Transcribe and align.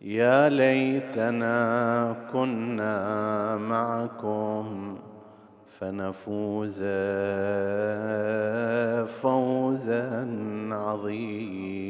يا 0.00 0.48
ليتنا 0.48 2.16
كنا 2.32 3.56
معكم 3.56 4.98
فنفوز 5.80 6.82
فوزا 9.22 10.28
عظيما. 10.72 11.80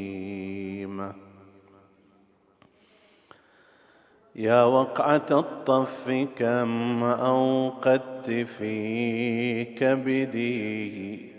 يا 4.37 4.65
وقعة 4.65 5.27
الطف 5.31 6.27
كم 6.37 7.03
أوقدت 7.03 8.31
في 8.31 9.65
كبدي 9.65 11.30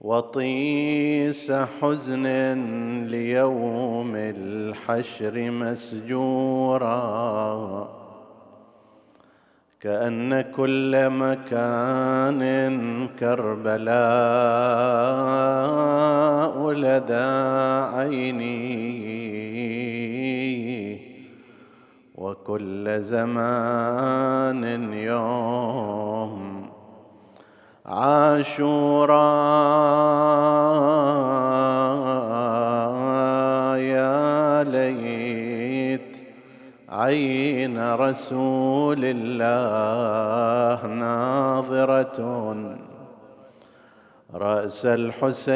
وطيس 0.00 1.52
حزن 1.52 2.26
ليوم 3.06 4.12
الحشر 4.16 5.50
مسجورا. 5.50 6.90
كأن 9.80 10.40
كل 10.40 11.10
مكان 11.10 12.42
كربلاء 13.20 13.90
لدى 16.72 17.14
عيني. 17.96 19.00
وكل 22.14 23.02
زمان 23.02 24.92
يوم 24.92 26.49
عاشوراء 27.90 29.18
يا 33.78 34.62
ليت 34.64 36.16
عين 36.88 37.94
رسول 37.94 38.98
الله 39.02 40.86
ناظرة. 40.86 42.54
رأس 44.34 44.86
الحسين 44.86 45.50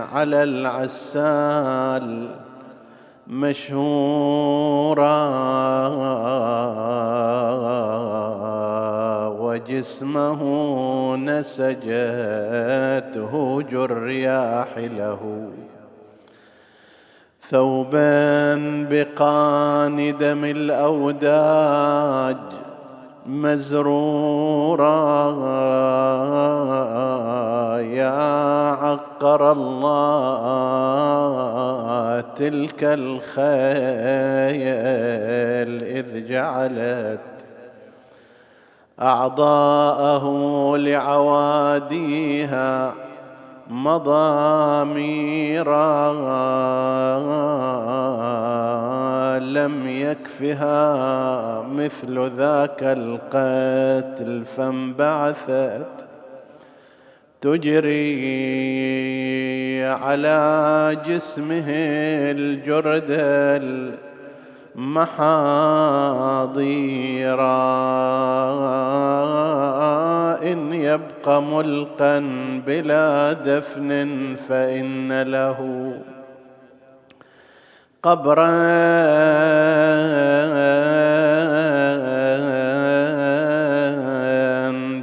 على 0.00 0.42
العسال 0.42 2.28
مشهورا. 3.26 4.08
وجسمه 9.58 10.40
نسجته 11.16 12.52
الرياح 13.72 14.78
له. 14.78 15.48
ثوبا 17.50 18.54
بقان 18.90 20.16
دم 20.18 20.44
الأوداج 20.44 22.36
مزرورا. 23.26 24.98
يا 27.80 28.20
عقر 28.70 29.52
الله 29.52 30.68
تلك 32.20 32.84
الخيل 32.84 33.42
إذ 35.82 36.28
جعلت 36.28 37.20
أعضاءه 39.02 40.76
لعواديها 40.76 42.28
مضاميرا 43.70 45.28
لم 49.38 49.88
يكفها 49.88 51.62
مثل 51.62 52.30
ذاك 52.36 52.82
القتل 52.82 54.44
فانبعثت 54.44 56.06
تجري 57.40 58.48
على 59.86 60.96
جسمه 61.06 61.64
الجردل 62.30 63.94
محاضيرا. 64.74 66.28
إن 70.42 70.72
يبق 70.72 71.28
ملقا 71.28 72.18
بلا 72.66 73.32
دفن 73.32 74.36
فإن 74.48 75.22
له 75.22 75.92
قبرا. 78.02 78.48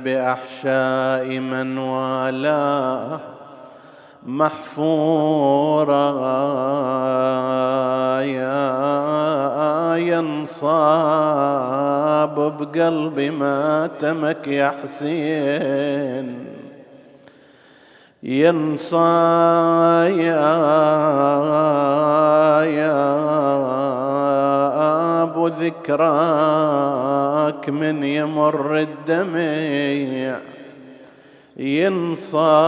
بأحشاء 0.06 1.40
من 1.40 1.78
والاه. 1.78 3.20
محفورا 4.25 6.12
يا 8.22 9.96
ينصاب 9.96 11.56
بقلبي 12.58 13.30
ما 13.30 13.90
تمك 14.00 14.47
يا 14.47 14.74
حسين. 14.84 16.46
ينصى 18.24 18.97
يا 20.18 20.56
يا 22.66 23.06
أبو 25.24 25.47
ذكراك 25.47 26.50
من 27.69 28.03
يمر 28.03 28.78
الدمع 28.78 30.54
ينصاب 31.57 32.59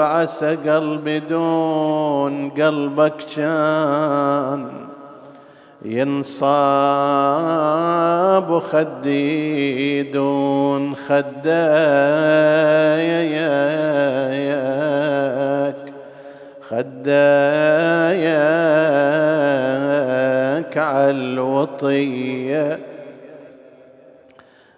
عسى 0.00 0.56
قلبي 0.56 1.18
دون 1.18 2.50
قلبك 2.50 3.16
كان. 3.36 4.68
ينصاب 5.84 6.28
خدي 8.58 10.02
دون 10.02 10.96
خداياك 10.96 11.46
خداياك 16.68 17.26
على 20.76 21.10
الوطية. 21.10 22.95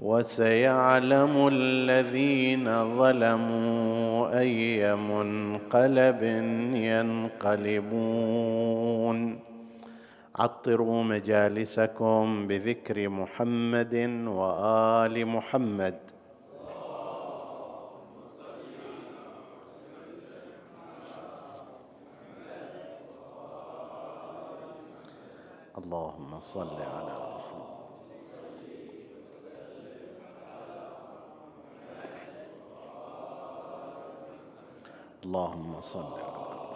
وسيعلم 0.00 1.48
الذين 1.52 2.96
ظلموا 2.98 4.38
أي 4.38 4.96
منقلب 4.96 6.22
ينقلبون. 6.74 8.38
عطروا 10.36 11.02
مجالسكم 11.02 12.46
بذكر 12.48 13.08
محمد 13.08 13.94
وآل 14.26 15.26
محمد. 15.26 15.98
اللهم 25.78 26.40
صل 26.40 26.76
على 26.96 27.19
اللهم 35.30 35.80
صل 35.80 35.98
على 36.02 36.74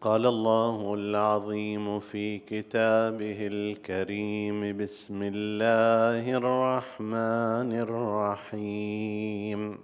قال 0.00 0.26
الله 0.26 0.94
العظيم 0.94 2.00
في 2.00 2.38
كتابه 2.38 3.38
الكريم 3.46 4.76
بسم 4.78 5.22
الله 5.22 6.24
الرحمن 6.30 7.70
الرحيم. 7.86 9.78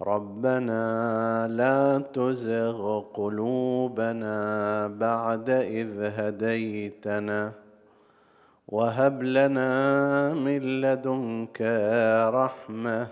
ربنا 0.00 0.84
لا 1.60 1.98
تزغ 1.98 3.00
قلوبنا 3.00 4.36
بعد 4.86 5.50
إذ 5.50 5.90
هديتنا. 6.18 7.69
وهب 8.70 9.22
لنا 9.22 10.34
من 10.34 10.80
لدنك 10.80 11.60
رحمة 12.34 13.08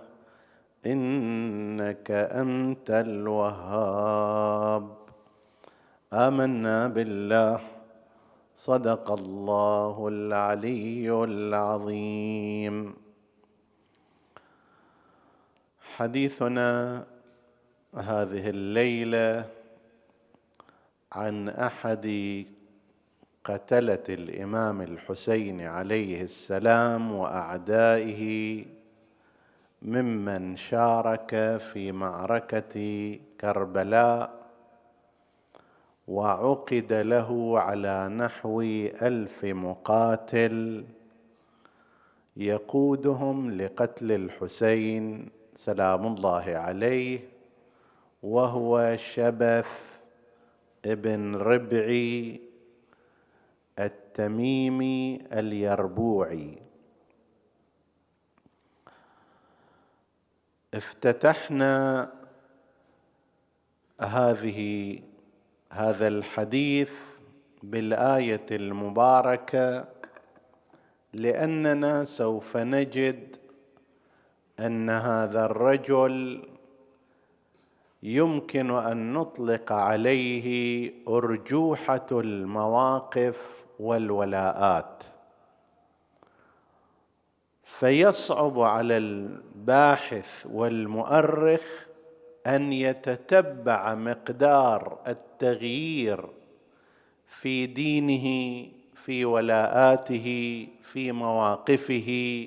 إنك 0.86 2.10
أنت 2.10 2.90
الوهاب. 2.90 4.96
آمنا 6.12 6.88
بالله. 6.88 7.60
صدق 8.54 9.10
الله 9.10 10.08
العلي 10.08 11.24
العظيم. 11.24 12.96
حديثنا 15.96 17.04
هذه 17.94 18.50
الليلة 18.50 19.44
عن 21.12 21.48
أحد 21.48 22.06
قتله 23.48 24.04
الإمام 24.08 24.80
الحسين 24.82 25.60
عليه 25.60 26.22
السلام 26.22 27.12
وأعدائه 27.12 28.64
ممن 29.82 30.56
شارك 30.56 31.56
في 31.56 31.92
معركة 31.92 32.76
كربلاء 33.40 34.30
وعقد 36.08 36.92
له 36.92 37.60
على 37.60 38.08
نحو 38.08 38.60
ألف 39.02 39.44
مقاتل 39.44 40.84
يقودهم 42.36 43.50
لقتل 43.50 44.12
الحسين 44.12 45.28
سلام 45.54 46.06
الله 46.06 46.44
عليه 46.56 47.20
وهو 48.22 48.96
شبث 48.96 50.00
ابن 50.84 51.36
ربعي 51.36 52.47
التميمي 54.18 55.18
اليربوعي 55.32 56.58
افتتحنا 60.74 62.08
هذه 64.00 65.00
هذا 65.72 66.08
الحديث 66.08 66.90
بالآية 67.62 68.46
المباركة 68.50 69.88
لأننا 71.12 72.04
سوف 72.04 72.56
نجد 72.56 73.36
أن 74.60 74.90
هذا 74.90 75.44
الرجل 75.44 76.48
يمكن 78.02 78.70
أن 78.70 79.12
نطلق 79.12 79.72
عليه 79.72 80.92
أرجوحة 81.08 82.06
المواقف 82.12 83.67
والولاءات. 83.80 85.02
فيصعب 87.64 88.60
على 88.60 88.96
الباحث 88.96 90.46
والمؤرخ 90.52 91.60
أن 92.46 92.72
يتتبع 92.72 93.94
مقدار 93.94 94.98
التغيير 95.06 96.28
في 97.26 97.66
دينه 97.66 98.68
في 98.94 99.24
ولاءاته 99.24 100.68
في 100.82 101.12
مواقفه 101.12 102.46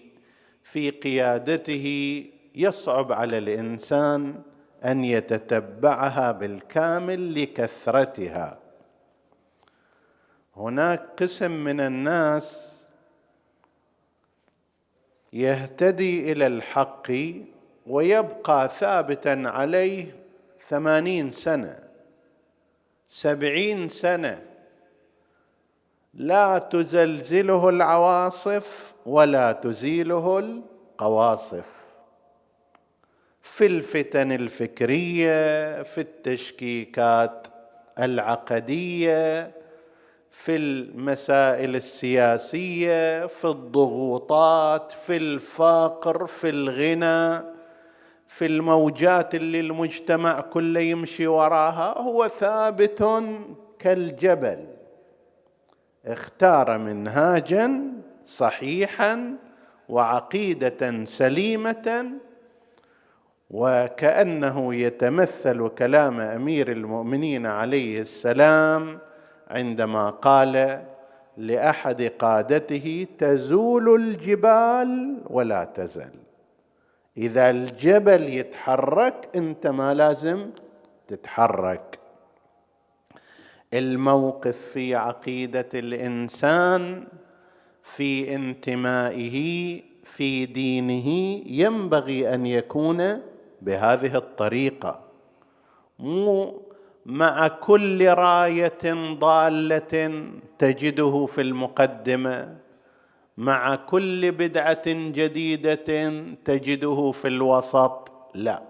في 0.63 0.89
قيادته. 0.89 2.25
يصعب 2.55 3.11
على 3.11 3.37
الإنسان 3.37 4.41
أن 4.85 5.03
يتتبعها 5.03 6.31
بالكامل 6.31 7.41
لكثرتها. 7.41 8.60
هناك 10.57 11.05
قسم 11.17 11.51
من 11.51 11.79
الناس 11.79 12.77
يهتدي 15.33 16.31
إلى 16.31 16.47
الحق 16.47 17.11
ويبقى 17.87 18.69
ثابتا 18.69 19.43
عليه 19.45 20.15
ثمانين 20.59 21.31
سنة 21.31 21.79
سبعين 23.09 23.89
سنة. 23.89 24.41
لا 26.13 26.57
تزلزله 26.57 27.69
العواصف 27.69 28.93
ولا 29.05 29.51
تزيله 29.51 30.39
القواصف. 30.39 31.91
في 33.41 33.65
الفتن 33.65 34.31
الفكرية 34.31 35.83
في 35.83 36.01
التشكيكات 36.01 37.47
العقدية 37.99 39.51
في 40.31 40.55
المسائل 40.55 41.75
السياسية 41.75 43.25
في 43.25 43.45
الضغوطات 43.45 44.91
في 44.91 45.17
الفقر 45.17 46.27
في 46.27 46.49
الغنى 46.49 47.45
في 48.27 48.45
الموجات 48.45 49.35
اللي 49.35 49.59
المجتمع 49.59 50.41
كله 50.41 50.79
يمشي 50.79 51.27
وراها. 51.27 51.97
هو 51.97 52.27
ثابت 52.27 53.23
كالجبل. 53.79 54.67
اختار 56.05 56.77
منهاجا 56.77 57.81
صحيحا 58.25 59.35
وعقيدة 59.89 61.05
سليمة 61.05 62.11
وكأنه 63.49 64.75
يتمثل 64.75 65.67
كلام 65.67 66.19
أمير 66.19 66.71
المؤمنين 66.71 67.45
عليه 67.45 68.01
السلام 68.01 68.99
عندما 69.51 70.09
قال 70.09 70.85
لأحد 71.37 72.01
قادته 72.01 73.07
تزول 73.17 73.95
الجبال 74.01 75.21
ولا 75.29 75.63
تزل. 75.63 76.11
إذا 77.17 77.49
الجبل 77.49 78.23
يتحرك 78.23 79.29
أنت 79.35 79.67
ما 79.67 79.93
لازم 79.93 80.49
تتحرك. 81.07 81.99
الموقف 83.73 84.57
في 84.57 84.95
عقيدة 84.95 85.69
الإنسان 85.73 87.07
في 87.83 88.35
انتمائه 88.35 89.81
في 90.03 90.45
دينه 90.45 91.07
ينبغي 91.47 92.33
أن 92.33 92.45
يكون 92.45 93.21
بهذه 93.61 94.15
الطريقة. 94.15 94.99
مو 95.99 96.61
مع 97.05 97.47
كل 97.47 98.07
راية 98.07 99.13
ضالة 99.13 100.23
تجده 100.59 101.25
في 101.25 101.41
المقدمة 101.41 102.55
مع 103.37 103.75
كل 103.75 104.31
بدعة 104.31 104.83
جديدة 104.87 106.09
تجده 106.45 107.11
في 107.11 107.27
الوسط 107.27 108.11
لا. 108.35 108.61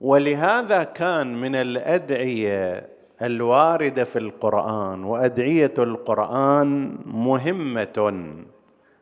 ولهذا 0.00 0.82
كان 0.82 1.40
من 1.40 1.54
الأدعية 1.54 2.88
الواردة 3.22 4.04
في 4.04 4.18
القرآن 4.18 5.04
وأدعية 5.04 5.74
القرآن 5.78 6.98
مهمة 7.06 8.24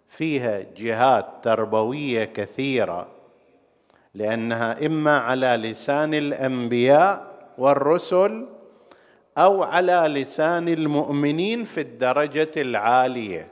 فيها 0.08 0.60
جهات 0.76 1.26
تربوية 1.42 2.24
كثيرة 2.24 3.06
لأنها 4.14 4.86
إما 4.86 5.18
على 5.18 5.46
لسان 5.46 6.14
الأنبياء 6.14 7.27
والرسل 7.58 8.46
أو 9.38 9.62
على 9.62 9.92
لسان 9.92 10.68
المؤمنين 10.68 11.64
في 11.64 11.80
الدرجة 11.80 12.50
العالية. 12.56 13.48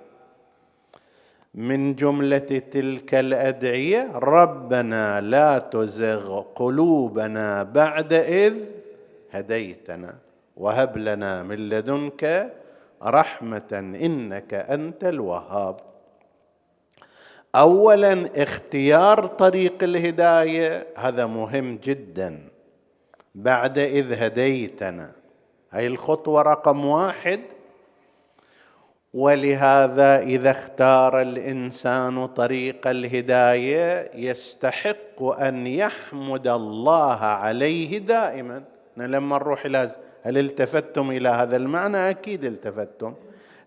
من 1.55 1.95
جملة 1.95 2.63
تلك 2.73 3.15
الأدعية 3.15 4.11
ربنا 4.15 5.21
لا 5.21 5.59
تزغ 5.59 6.41
قلوبنا 6.41 7.63
بعد 7.63 8.13
إذ 8.13 8.55
هديتنا. 9.31 10.15
وهب 10.57 10.99
لنا 10.99 11.43
من 11.43 11.69
لدنك 11.69 12.53
رحمة 13.03 13.73
إنك 13.73 14.55
أنت 14.55 15.05
الوهاب. 15.05 15.77
اولا 17.55 18.43
اختيار 18.43 19.27
طريق 19.27 19.83
الهداية. 19.83 20.87
هذا 20.97 21.27
مهم 21.27 21.79
جدا. 21.85 22.46
بعد 23.37 23.79
إذ 23.79 24.23
هديتنا. 24.23 25.13
هي 25.73 25.87
الخطوة 25.87 26.43
رقم 26.43 26.85
واحد. 26.85 27.41
ولهذا 29.15 30.23
إذا 30.23 30.51
اختار 30.51 31.21
الإنسان 31.21 32.27
طريق 32.27 32.87
الهداية 32.87 34.11
يستحق 34.15 35.23
أن 35.23 35.67
يحمد 35.67 36.49
الله 36.49 37.21
عليه 37.21 37.99
دائما. 37.99 38.63
لما 38.97 39.39
نروح 39.39 39.65
إلى 39.65 39.91
هل 40.23 40.39
التفتتم 40.39 41.11
إلى 41.11 41.29
هذا 41.29 41.57
المعنى؟ 41.57 42.11
أكيد 42.11 42.45
التفتتم 42.45 43.15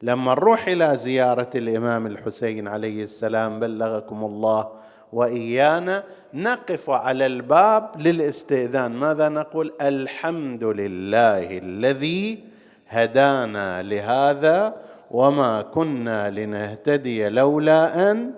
لما 0.01 0.31
نروح 0.31 0.67
إلى 0.67 0.97
زيارة 0.97 1.49
الإمام 1.55 2.07
الحسين 2.07 2.67
عليه 2.67 3.03
السلام 3.03 3.59
بلغكم 3.59 4.23
الله 4.23 4.78
وإيانا 5.13 6.04
نقف 6.34 6.89
على 6.89 7.25
الباب 7.25 7.92
للاستئذان. 7.96 8.92
ماذا 8.92 9.30
نقول؟ 9.30 9.74
الحمد 9.82 10.63
لله 10.63 11.58
الذي 11.58 12.44
هدانا 12.88 13.82
لهذا 13.82 14.75
وما 15.12 15.62
كنا 15.62 16.30
لنهتدي 16.30 17.30
لولا 17.30 18.12
أن 18.12 18.34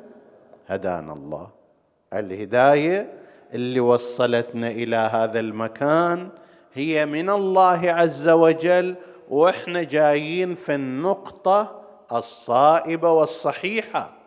هدانا 0.68 1.13
الله. 1.13 1.48
الهداية 2.13 3.13
اللي 3.54 3.80
وصلتنا 3.80 4.68
إلى 4.68 4.96
هذا 4.96 5.40
المكان 5.40 6.30
هي 6.74 7.06
من 7.06 7.30
الله 7.30 7.92
عز 7.92 8.30
وجل 8.30 8.96
وإحنا 9.30 9.84
جايين 9.84 10.56
في 10.56 10.75
النقطة 10.75 11.82
الصائبة 12.12 13.12
والصحيحة. 13.12 14.21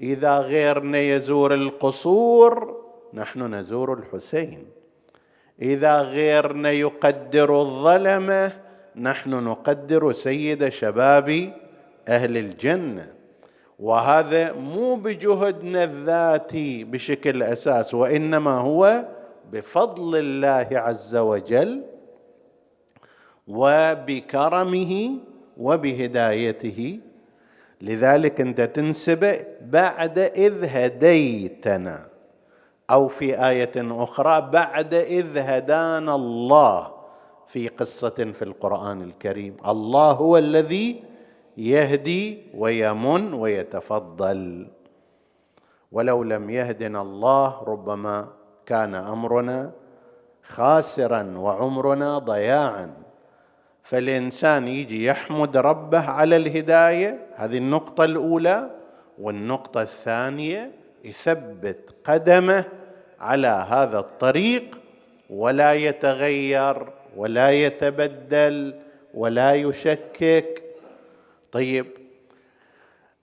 إذا 0.00 0.38
غيرنا 0.38 0.98
يزور 0.98 1.54
القصور 1.54 2.84
نحن 3.14 3.54
نزور 3.54 3.98
الحسين. 3.98 4.66
إذا 5.62 6.02
غيرنا 6.02 6.70
يقدر 6.70 7.60
الظلمه 7.60 8.52
نحن 8.96 9.30
نقدر 9.30 10.12
سيد 10.12 10.68
شباب 10.68 11.52
أهل 12.08 12.38
الجنة. 12.38 13.12
وهذا 13.78 14.52
مو 14.52 14.94
بجهدنا 14.94 15.84
الذاتي 15.84 16.84
بشكل 16.84 17.42
أساس 17.42 17.94
وإنما 17.94 18.58
هو 18.58 19.04
بفضل 19.52 20.18
الله 20.18 20.68
عز 20.78 21.16
وجل 21.16 21.82
وبكرمه 23.48 25.10
وبهدايته. 25.56 27.00
لذلك 27.80 28.40
أنت 28.40 28.60
تنسب 28.60 29.40
بعد 29.70 30.18
إذ 30.18 30.64
هديتنا. 30.64 32.06
أو 32.90 33.08
في 33.08 33.48
آية 33.48 33.72
أخرى 33.76 34.40
بعد 34.40 34.94
إذ 34.94 35.38
هدانا 35.38 36.14
الله. 36.14 36.94
في 37.48 37.68
قصة 37.68 38.10
في 38.10 38.42
القرآن 38.42 39.02
الكريم 39.02 39.56
الله 39.66 40.12
هو 40.12 40.38
الذي 40.38 41.02
يهدي 41.56 42.42
ويمن 42.54 43.34
ويتفضل. 43.34 44.66
ولو 45.92 46.22
لم 46.22 46.50
يهدنا 46.50 47.02
الله 47.02 47.62
ربما 47.62 48.28
كان 48.66 48.94
أمرنا 48.94 49.70
خاسرا 50.42 51.34
وعمرنا 51.38 52.18
ضياعا. 52.18 52.94
فالإنسان 53.82 54.68
يجي 54.68 55.04
يحمد 55.04 55.56
ربه 55.56 56.10
على 56.10 56.36
الهداية. 56.36 57.26
هذه 57.34 57.58
النقطة 57.58 58.04
الأولى. 58.04 58.70
والنقطة 59.18 59.82
الثانية 59.82 60.70
يثبت 61.04 61.94
قدمه 62.04 62.64
على 63.20 63.66
هذا 63.70 63.98
الطريق 63.98 64.78
ولا 65.30 65.72
يتغير 65.72 66.86
ولا 67.16 67.50
يتبدل 67.50 68.74
ولا 69.14 69.54
يشكك. 69.54 70.62
طيب 71.52 71.86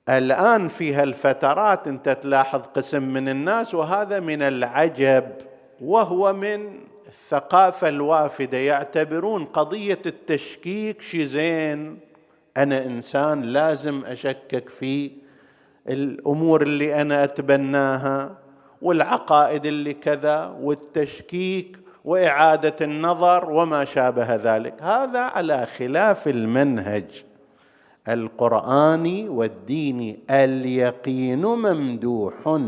الآن 0.09 0.67
في 0.67 0.93
هالفترات 0.93 1.87
أنت 1.87 2.09
تلاحظ 2.09 2.61
قسم 2.61 3.03
من 3.03 3.29
الناس 3.29 3.73
وهذا 3.73 4.19
من 4.19 4.41
العجب 4.41 5.31
وهو 5.81 6.33
من 6.33 6.79
الثقافة 7.07 7.89
الوافدة. 7.89 8.57
يعتبرون 8.57 9.45
قضية 9.45 9.99
التشكيك 10.05 11.01
شيء 11.01 11.25
زين. 11.25 11.99
أنا 12.57 12.85
إنسان 12.85 13.41
لازم 13.41 14.05
أشكك 14.05 14.69
في 14.69 15.11
الأمور 15.89 16.61
اللي 16.61 17.01
أنا 17.01 17.23
أتبناها 17.23 18.37
والعقائد 18.81 19.65
اللي 19.65 19.93
كذا 19.93 20.55
والتشكيك 20.61 21.77
وإعادة 22.05 22.75
النظر 22.81 23.49
وما 23.49 23.85
شابه 23.85 24.35
ذلك. 24.35 24.83
هذا 24.83 25.19
على 25.19 25.67
خلاف 25.77 26.27
المنهج 26.27 27.23
القرآني 28.09 29.29
والديني. 29.29 30.19
اليقين 30.29 31.45
ممدوح 31.45 32.59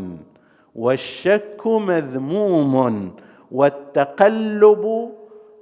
والشك 0.76 1.62
مذموم 1.66 3.12
والتقلب 3.52 5.12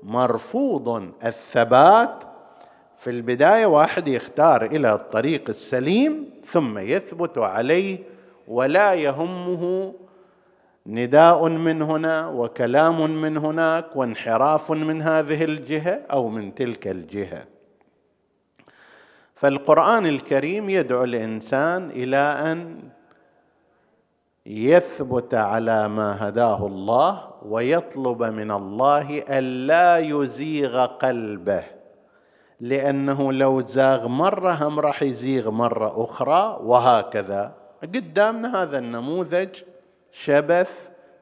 مرفوض. 0.03 1.11
الثبات 1.25 2.23
في 3.01 3.09
البداية 3.09 3.65
واحد 3.65 4.07
يختار 4.07 4.65
إلى 4.65 4.93
الطريق 4.93 5.49
السليم 5.49 6.29
ثم 6.45 6.77
يثبت 6.77 7.37
عليه 7.37 7.99
ولا 8.47 8.93
يهمه 8.93 9.93
نداء 10.85 11.49
من 11.49 11.81
هنا 11.81 12.27
وكلام 12.27 13.21
من 13.21 13.37
هناك 13.37 13.95
وانحراف 13.95 14.71
من 14.71 15.01
هذه 15.01 15.43
الجهة 15.43 16.01
أو 16.11 16.29
من 16.29 16.55
تلك 16.55 16.87
الجهة. 16.87 17.45
فالقرآن 19.35 20.05
الكريم 20.05 20.69
يدعو 20.69 21.03
الإنسان 21.03 21.89
إلى 21.89 22.17
أن 22.17 22.79
يثبت 24.45 25.33
على 25.33 25.87
ما 25.87 26.29
هداه 26.29 26.67
الله 26.67 27.33
ويطلب 27.45 28.23
من 28.23 28.51
الله 28.51 29.23
ألا 29.29 29.97
يزيغ 29.97 30.85
قلبه. 30.85 31.80
لأنه 32.61 33.33
لو 33.33 33.61
زاغ 33.61 34.07
مره 34.07 34.51
هم 34.51 34.79
راح 34.79 35.03
يزيغ 35.03 35.49
مرة 35.49 36.03
أخرى 36.03 36.59
وهكذا. 36.63 37.53
قدامنا 37.81 38.63
هذا 38.63 38.77
النموذج 38.77 39.49
شبث 40.11 40.71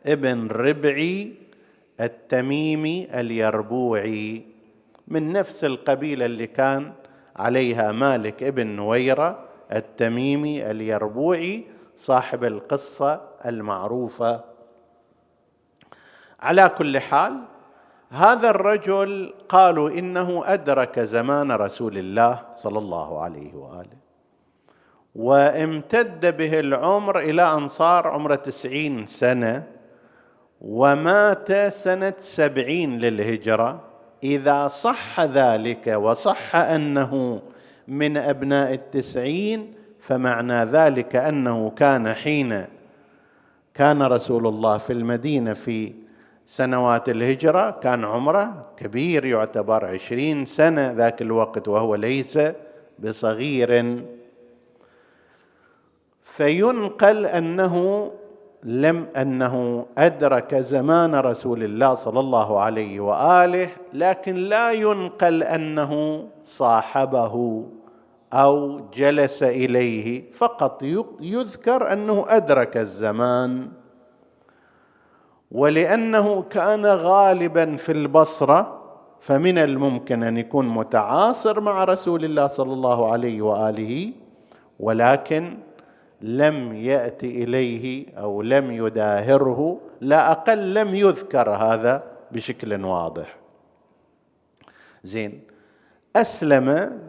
ابن 0.06 0.48
ربعي 0.48 1.34
التميمي 2.02 3.20
اليربوعي 3.20 4.46
من 5.08 5.34
نفس 5.34 5.64
القبيلة 5.64 6.26
اللي 6.26 6.48
كان 6.48 6.94
عليها 7.36 7.92
مالك 7.92 8.44
ابن 8.44 8.68
نويرة 8.68 9.46
التميمي 9.74 10.72
اليربوعي 10.72 11.66
صاحب 11.98 12.44
القصة 12.44 13.22
المعروفة. 13.46 14.44
على 16.40 16.70
كل 16.70 17.00
حال 17.00 17.34
هذا 18.10 18.50
الرجل 18.50 19.34
قالوا 19.50 19.90
إنه 19.90 20.44
أدرك 20.46 21.00
زمان 21.00 21.52
رسول 21.52 21.98
الله 21.98 22.40
صلى 22.56 22.80
الله 22.80 23.22
عليه 23.22 23.56
وآله. 23.56 24.00
وامتد 25.16 26.38
به 26.38 26.60
العمر 26.60 27.20
إلى 27.20 27.54
ان 27.54 27.68
صار 27.68 28.08
عمره 28.08 28.36
تسعين 28.36 29.06
سنة 29.06 29.64
ومات 30.62 31.54
سنة 31.74 32.14
سبعين 32.18 33.00
للهجرة. 33.00 33.82
إذا 34.24 34.68
صح 34.68 35.20
ذلك 35.20 35.88
وصح 35.88 36.56
أنه 36.56 37.42
من 37.88 38.18
أبناء 38.18 38.74
التسعين 38.74 39.74
فمعنى 40.00 40.64
ذلك 40.64 41.16
أنه 41.16 41.70
كان 41.70 42.14
حين 42.14 42.66
كان 43.74 44.02
رسول 44.02 44.48
الله 44.48 44.78
في 44.78 44.94
المدينة 44.94 45.54
في 45.54 45.94
سنوات 46.50 47.10
الهجرة 47.10 47.72
كان 47.72 48.06
عمره 48.06 48.66
كبير 48.78 49.26
يعتبر 49.26 49.86
عشرين 49.86 50.46
سنة 50.46 50.92
ذاك 50.92 51.22
الوقت 51.22 51.68
وهو 51.68 51.96
ليس 51.96 52.40
بصغير. 53.00 54.04
فينقل 56.24 57.26
أنه 57.26 58.12
لم 58.64 59.08
أنه 59.18 59.86
أدرك 59.98 60.56
زمان 60.56 61.16
رسول 61.16 61.64
الله 61.64 61.94
صلى 61.94 62.20
الله 62.20 62.60
عليه 62.60 63.00
وآله 63.00 63.70
لكن 63.94 64.36
لا 64.36 64.72
ينقل 64.72 65.44
أنه 65.44 66.24
صاحبه 66.46 67.66
أو 68.34 68.82
جلس 68.94 69.44
إليه 69.44 70.32
فقط 70.34 70.84
يذكر 71.22 71.94
أنه 71.94 72.26
أدرك 72.28 72.78
الزمان. 72.78 73.79
ولأنه 75.52 76.42
كان 76.42 76.86
غالبا 76.86 77.76
في 77.76 77.92
البصرة 77.92 78.80
فمن 79.22 79.58
الممكن 79.58 80.24
أن 80.24 80.38
يكون 80.38 80.68
متعاصر 80.70 81.62
مع 81.62 81.84
رسول 81.84 82.26
الله 82.26 82.48
صلى 82.48 82.74
الله 82.74 83.12
عليه 83.12 83.42
وآله 83.42 84.14
ولكن 84.80 85.58
لم 86.22 86.74
يأت 86.76 87.24
إليه 87.24 88.18
أو 88.18 88.42
لم 88.42 88.72
يداهره 88.72 89.80
لا 90.02 90.32
أقل 90.32 90.74
لم 90.74 90.96
يذكر 90.96 91.50
هذا 91.50 92.04
بشكل 92.32 92.86
واضح. 92.86 93.38
زين 95.04 95.42
أسلم 96.16 97.00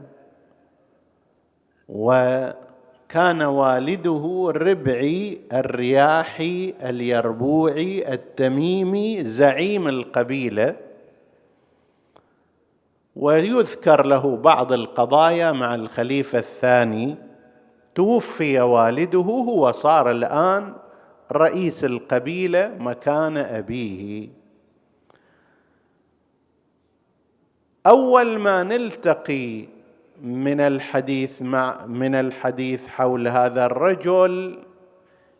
وكان 3.11 3.43
والده 3.43 4.53
ربعي 4.57 5.41
الرياحي 5.53 6.75
اليربوعي 6.83 8.13
التميمي 8.13 9.25
زعيم 9.25 9.89
القبيلة. 9.89 10.77
ويذكر 13.17 14.07
له 14.07 14.37
بعض 14.37 14.73
القضايا 14.73 15.53
مع 15.53 15.75
الخليفة 15.75 16.39
الثاني. 16.39 17.17
توفي 17.95 18.61
والده 18.61 19.19
هو 19.19 19.73
صار 19.73 20.11
الآن 20.11 20.75
رئيس 21.33 21.85
القبيلة 21.85 22.75
مكان 22.79 23.37
أبيه. 23.37 24.29
أول 27.87 28.39
ما 28.39 28.63
نلتقي 28.63 29.80
من 30.23 30.61
الحديث 30.61 31.43
مع 31.43 31.87
من 31.87 32.15
الحديث 32.15 32.89
حول 32.89 33.29
هذا 33.29 33.65
الرجل 33.65 34.59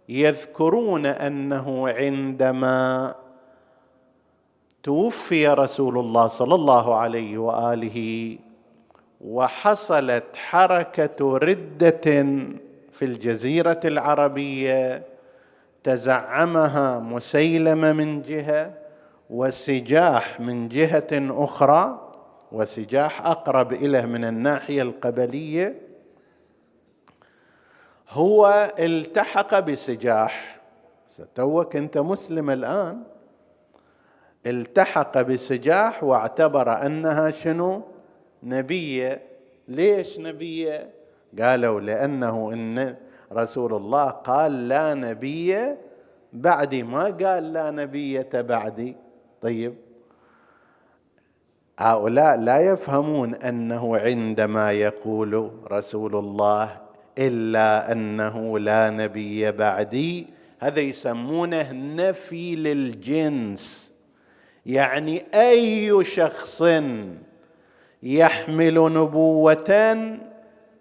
يذكرون 0.09 1.07
أنه 1.07 1.89
عندما 1.89 3.15
توفي 4.83 5.49
رسول 5.49 5.99
الله 5.99 6.27
صلى 6.27 6.55
الله 6.55 6.95
عليه 6.95 7.39
وآله 7.39 8.39
وحصلت 9.21 10.25
حركة 10.35 11.39
ردة 11.39 12.27
في 12.93 13.05
الجزيرة 13.05 13.81
العربية 13.85 15.03
تزعمها 15.85 16.99
مسيلمه 16.99 17.93
من 17.93 18.23
جهة 18.23 18.75
وسجاح 19.31 20.41
من 20.41 20.69
جهة 20.69 21.09
أخرى 21.13 22.10
وسجاح 22.53 23.27
أقرب 23.27 23.73
إليه 23.73 24.05
من 24.07 24.25
الناحية 24.25 24.83
القبلية 24.83 25.81
هو 28.11 28.73
التحق 28.79 29.59
بسجاح. 29.59 30.61
ستوك 31.07 31.77
أنت 31.77 31.99
مسلم 31.99 32.51
الآن. 32.51 33.03
التحق 34.47 35.21
بسجاح 35.21 36.05
واعتبر 36.05 36.87
أنها 36.87 37.31
شنو؟ 37.31 37.83
نبية. 38.43 39.23
ليش 39.69 40.19
نبية؟ 40.19 40.91
قالوا 41.41 41.81
لأنه 41.81 42.53
إن 42.53 42.97
رسول 43.33 43.75
الله 43.75 44.11
قال 44.11 44.69
لا 44.69 44.95
نبي 44.95 45.77
بعدي 46.33 46.83
ما 46.83 47.05
قال 47.05 47.53
لا 47.53 47.71
نبية 47.71 48.29
بعدي 48.35 48.97
طيب. 49.41 49.90
هؤلاء 51.81 52.37
لا 52.37 52.59
يفهمون 52.59 53.35
أنه 53.35 53.99
عندما 53.99 54.73
يقول 54.73 55.51
رسول 55.73 56.17
الله 56.17 56.77
إلا 57.19 57.93
أنه 57.93 58.59
لا 58.59 58.91
نبي 58.91 59.53
بعدي 59.53 60.27
هذا 60.61 60.81
يسمونه 60.81 61.73
نفي 61.73 62.57
للجنس. 62.57 63.93
يعني 64.67 65.23
أي 65.35 66.05
شخص 66.05 66.65
يحمل 68.03 68.75
نبوة 68.75 70.09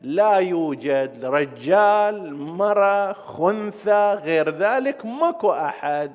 لا 0.01 0.35
يوجد 0.35 1.25
رجال 1.25 2.35
مرة 2.35 3.13
خنثى 3.13 4.13
غير 4.23 4.49
ذلك 4.49 5.05
ماكو 5.05 5.51
أحد. 5.51 6.11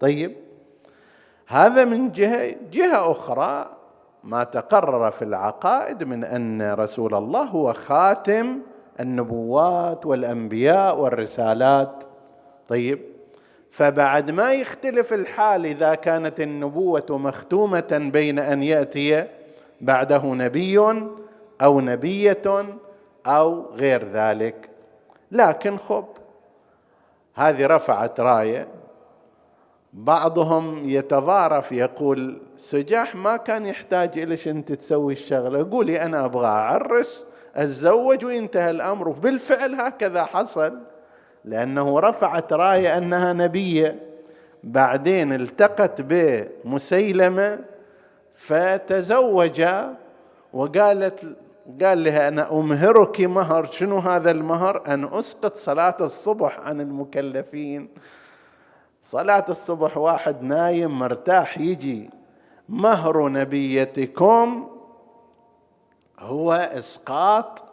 طيب 0.00 0.36
هذا 1.46 1.84
من 1.84 2.12
جهة 2.12 2.56
جهة 2.72 3.12
أخرى. 3.12 3.81
ما 4.24 4.44
تقرر 4.44 5.10
في 5.10 5.22
العقائد 5.22 6.04
من 6.04 6.24
أن 6.24 6.72
رسول 6.72 7.14
الله 7.14 7.42
هو 7.42 7.72
خاتم 7.72 8.58
النبوات 9.00 10.06
والأنبياء 10.06 10.98
والرسالات. 10.98 12.04
طيب 12.68 13.02
فبعد 13.70 14.30
ما 14.30 14.52
يختلف 14.52 15.12
الحال 15.12 15.66
إذا 15.66 15.94
كانت 15.94 16.40
النبوة 16.40 17.06
مختومة 17.10 18.10
بين 18.12 18.38
أن 18.38 18.62
يأتي 18.62 19.24
بعده 19.80 20.24
نبي 20.24 20.78
أو 21.62 21.80
نبية 21.80 22.42
أو 23.26 23.66
غير 23.74 24.04
ذلك. 24.04 24.70
لكن 25.30 25.78
خب 25.78 26.04
هذه 27.34 27.66
رفعت 27.66 28.20
راية 28.20 28.68
بعضهم 29.92 30.88
يتضارف 30.88 31.72
يقول 31.72 32.42
سجاح 32.56 33.14
ما 33.14 33.36
كان 33.36 33.66
يحتاج 33.66 34.18
إليش 34.18 34.48
أنت 34.48 34.72
تسوي 34.72 35.12
الشغلة. 35.12 35.70
قولي 35.70 36.02
أنا 36.02 36.24
أبغى 36.24 36.46
أعرس 36.46 37.26
أتزوج 37.56 38.24
وينتهى 38.24 38.70
الأمر. 38.70 39.08
وبالفعل 39.08 39.74
هكذا 39.74 40.22
حصل 40.22 40.78
لأنه 41.44 42.00
رفعت 42.00 42.52
راية 42.52 42.98
أنها 42.98 43.32
نبية. 43.32 44.02
بعدين 44.64 45.32
التقت 45.32 46.00
بمسيلمة 46.00 47.58
فتزوجا 48.34 49.94
وقالت 50.52 51.36
قال 51.82 52.04
لها 52.04 52.28
أنا 52.28 52.52
أمهرك 52.52 53.20
مهر. 53.20 53.66
شنو 53.72 53.98
هذا 53.98 54.30
المهر؟ 54.30 54.82
أن 54.86 55.04
أسقط 55.04 55.56
صلاة 55.56 55.96
الصبح 56.00 56.60
عن 56.60 56.80
المكلفين. 56.80 57.88
صلاة 59.04 59.44
الصبح 59.48 59.96
واحد 59.96 60.42
نايم 60.42 60.98
مرتاح 60.98 61.58
يجي. 61.58 62.10
مهر 62.68 63.28
نبيتكم 63.28 64.68
هو 66.18 66.52
إسقاط 66.52 67.64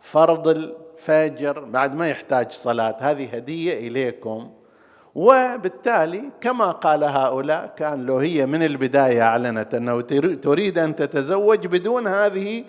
فرض 0.00 0.48
الفجر 0.48 1.64
بعد 1.64 1.94
ما 1.94 2.08
يحتاج 2.08 2.52
صلاة. 2.52 2.96
هذه 3.00 3.34
هدية 3.36 3.88
إليكم. 3.88 4.50
وبالتالي 5.14 6.30
كما 6.40 6.70
قال 6.70 7.04
هؤلاء 7.04 7.74
كان 7.76 8.06
لو 8.06 8.18
هي 8.18 8.46
من 8.46 8.62
البداية 8.62 9.22
أعلنت 9.22 9.74
أنه 9.74 10.00
تريد 10.34 10.78
أن 10.78 10.96
تتزوج 10.96 11.66
بدون 11.66 12.06
هذه 12.06 12.64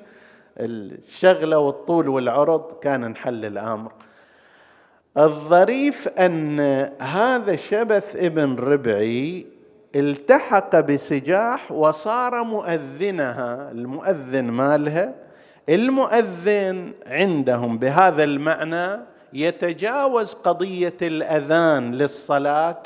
الشغلة 0.57 1.57
والطول 1.57 2.09
والعرض 2.09 2.79
كان 2.79 3.03
انحل 3.03 3.45
الأمر. 3.45 3.91
الظريف 5.17 6.07
أن 6.07 6.59
هذا 7.01 7.55
شبث 7.55 8.15
ابن 8.15 8.55
ربعي 8.55 9.45
التحق 9.95 10.79
بسجاح 10.79 11.71
وصار 11.71 12.43
مؤذنها 12.43 13.71
المؤذن 13.71 14.43
مالها 14.43 15.15
المؤذن 15.69 16.93
عندهم 17.07 17.77
بهذا 17.77 18.23
المعنى 18.23 19.01
يتجاوز 19.33 20.33
قضية 20.33 20.97
الأذان 21.01 21.91
للصلاة 21.91 22.83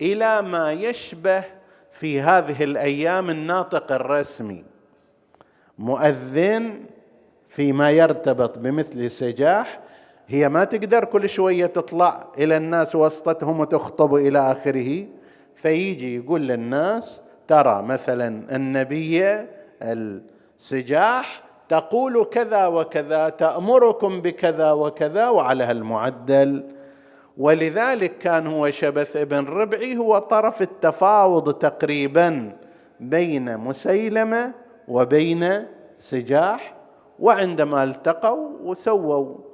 إلى 0.00 0.42
ما 0.42 0.72
يشبه 0.72 1.44
في 1.92 2.20
هذه 2.20 2.64
الأيام 2.64 3.30
الناطق 3.30 3.92
الرسمي. 3.92 4.64
مؤذن 5.78 6.80
فيما 7.48 7.90
يرتبط 7.90 8.58
بمثل 8.58 9.10
سجاح 9.10 9.80
هي 10.28 10.48
ما 10.48 10.64
تقدر 10.64 11.04
كل 11.04 11.28
شوية 11.28 11.66
تطلع 11.66 12.26
إلى 12.38 12.56
الناس 12.56 12.94
وسطتهم 12.94 13.60
وتخطب 13.60 14.14
إلى 14.14 14.38
آخره. 14.38 15.06
فيجي 15.54 16.16
يقول 16.16 16.40
للناس 16.40 17.22
ترى 17.48 17.82
مثلا 17.82 18.56
النبي 18.56 19.46
السجاح 19.82 21.42
تقول 21.68 22.24
كذا 22.24 22.66
وكذا 22.66 23.28
تأمركم 23.28 24.20
بكذا 24.20 24.72
وكذا 24.72 25.28
وعلى 25.28 25.64
هالمعدل 25.64 26.64
ولذلك 27.38 28.18
كان 28.18 28.46
هو 28.46 28.70
شبث 28.70 29.16
ابن 29.16 29.44
ربعي 29.44 29.96
هو 29.96 30.18
طرف 30.18 30.62
التفاوض 30.62 31.54
تقريبا 31.54 32.52
بين 33.00 33.58
مسيلمة 33.58 34.52
وبين 34.88 35.66
سجاح 35.98 36.74
وعندما 37.18 37.84
التقوا 37.84 38.48
وسووا 38.62 39.45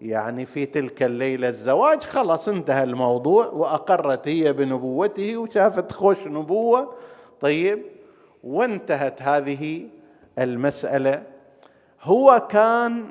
يعني 0.00 0.46
في 0.46 0.66
تلك 0.66 1.02
الليلة 1.02 1.48
الزواج 1.48 2.02
خلاص 2.02 2.48
انتهى 2.48 2.84
الموضوع 2.84 3.46
وأقرت 3.46 4.28
هي 4.28 4.52
بنبوته 4.52 5.36
وشافت 5.36 5.92
خوش 5.92 6.26
نبوة. 6.26 6.94
طيب 7.40 7.82
وانتهت 8.44 9.22
هذه 9.22 9.86
المسألة. 10.38 11.22
هو 12.02 12.46
كان 12.50 13.04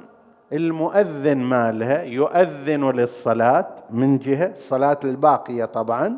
المؤذن 0.54 1.38
مالها 1.38 2.04
يؤذن 2.04 2.92
للصلاة 2.92 3.76
من 3.90 4.18
جهة 4.18 4.52
الصلاه 4.56 5.00
الباقية 5.04 5.66
طبعا 5.66 6.18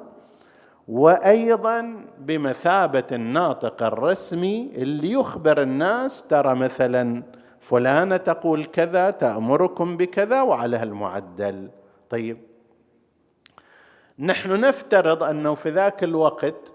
وأيضا 0.88 1.96
بمثابة 2.20 3.04
الناطق 3.12 3.84
الرسمي 3.84 4.72
اللي 4.76 5.12
يخبر 5.12 5.62
الناس 5.62 6.24
ترى 6.24 6.56
مثلا 6.56 7.24
فلانة 7.62 8.18
تقول 8.18 8.66
كذا 8.66 9.12
تأمركم 9.12 9.98
بكذا 9.98 10.42
وعلى 10.42 10.78
هالمعدل 10.78 11.70
طيب. 12.10 12.38
نحن 14.20 14.52
نفترض 14.60 15.24
أنه 15.24 15.54
في 15.54 15.70
ذاك 15.70 16.04
الوقت 16.04 16.74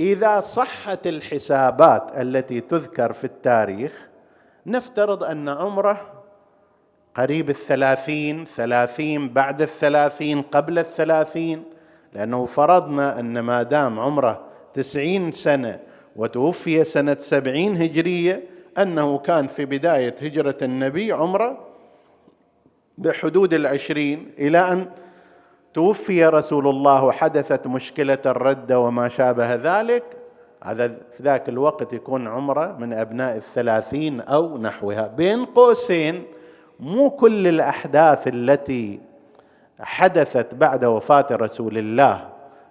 إذا 0.00 0.40
صحت 0.40 1.06
الحسابات 1.06 2.10
التي 2.20 2.60
تذكر 2.60 3.12
في 3.12 3.24
التاريخ 3.24 4.08
نفترض 4.66 5.24
أن 5.24 5.48
عمره 5.48 6.24
قريب 7.14 7.50
الثلاثين 7.50 8.44
ثلاثين 8.56 9.28
بعد 9.28 9.62
الثلاثين 9.62 10.42
قبل 10.42 10.78
الثلاثين 10.78 11.64
لأنه 12.12 12.44
فرضنا 12.44 13.20
أن 13.20 13.38
ما 13.38 13.62
دام 13.62 14.00
عمره 14.00 14.44
تسعين 14.74 15.32
سنة 15.32 15.80
وتوفي 16.16 16.84
سنة 16.84 17.16
سبعين 17.20 17.82
هجرية 17.82 18.53
أنه 18.78 19.18
كان 19.18 19.46
في 19.46 19.64
بداية 19.64 20.14
هجرة 20.22 20.56
النبي 20.62 21.12
عمرة 21.12 21.58
بحدود 22.98 23.54
العشرين 23.54 24.32
إلى 24.38 24.58
أن 24.58 24.86
توفي 25.74 26.26
رسول 26.26 26.68
الله 26.68 27.04
وحدثت 27.04 27.66
مشكلة 27.66 28.18
الردة 28.26 28.80
وما 28.80 29.08
شابه 29.08 29.54
ذلك. 29.54 30.04
هذا 30.64 30.88
في 30.88 31.22
ذاك 31.22 31.48
الوقت 31.48 31.92
يكون 31.92 32.28
عمرة 32.28 32.76
من 32.78 32.92
أبناء 32.92 33.36
الثلاثين 33.36 34.20
أو 34.20 34.58
نحوها. 34.58 35.06
بين 35.06 35.44
قوسين 35.44 36.24
مو 36.80 37.10
كل 37.10 37.46
الأحداث 37.46 38.28
التي 38.28 39.00
حدثت 39.80 40.54
بعد 40.54 40.84
وفاة 40.84 41.26
رسول 41.32 41.78
الله 41.78 42.28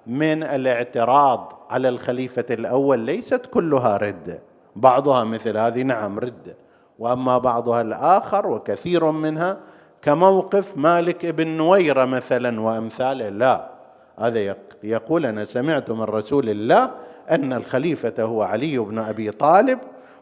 من 0.07 0.43
الاعتراض 0.43 1.53
على 1.69 1.89
الخليفة 1.89 2.45
الأول 2.49 2.99
ليست 2.99 3.45
كلها 3.45 3.97
رده 3.97 4.39
بعضها 4.75 5.23
مثل 5.23 5.57
هذه 5.57 5.81
نعم 5.81 6.19
رده 6.19 6.55
وأما 6.99 7.37
بعضها 7.37 7.81
الآخر 7.81 8.47
وكثير 8.47 9.11
منها 9.11 9.57
كموقف 10.01 10.77
مالك 10.77 11.25
بن 11.25 11.47
نويرة 11.47 12.05
مثلا 12.05 12.61
وأمثاله 12.61 13.29
لا. 13.29 13.69
هذا 14.19 14.55
يقول 14.83 15.25
أنا 15.25 15.45
سمعت 15.45 15.91
من 15.91 16.01
رسول 16.01 16.49
الله 16.49 16.91
أن 17.31 17.53
الخليفة 17.53 18.23
هو 18.23 18.41
علي 18.41 18.77
بن 18.77 18.99
أبي 18.99 19.31
طالب 19.31 19.79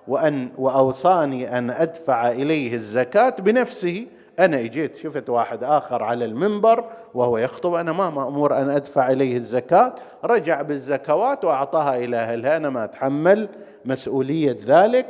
وأن 0.08 0.50
وأوصاني 0.58 1.58
أن 1.58 1.70
أدفع 1.70 2.30
إليه 2.30 2.76
الزكاة 2.76 3.30
بنفسه 3.40 4.06
أنا 4.40 4.60
إجيت 4.60 4.96
شفت 4.96 5.30
واحد 5.30 5.64
آخر 5.64 6.04
على 6.04 6.26
المنبر 6.26 6.86
وهو 7.14 7.38
يخطب 7.38 7.74
أنا 7.74 7.92
ما 7.92 8.10
مأمور 8.10 8.58
أن 8.58 8.70
أدفع 8.70 9.12
إليه 9.12 9.38
الزكاة 9.38 9.96
رجع 10.24 10.62
بالزكوات 10.62 11.46
وأعطاها 11.46 11.98
إلى 11.98 12.18
أهلها 12.18 12.58
أنا 12.58 12.70
ما 12.70 12.84
أتحمل 12.84 13.50
مسؤولية 13.86 14.58
ذلك 14.66 15.08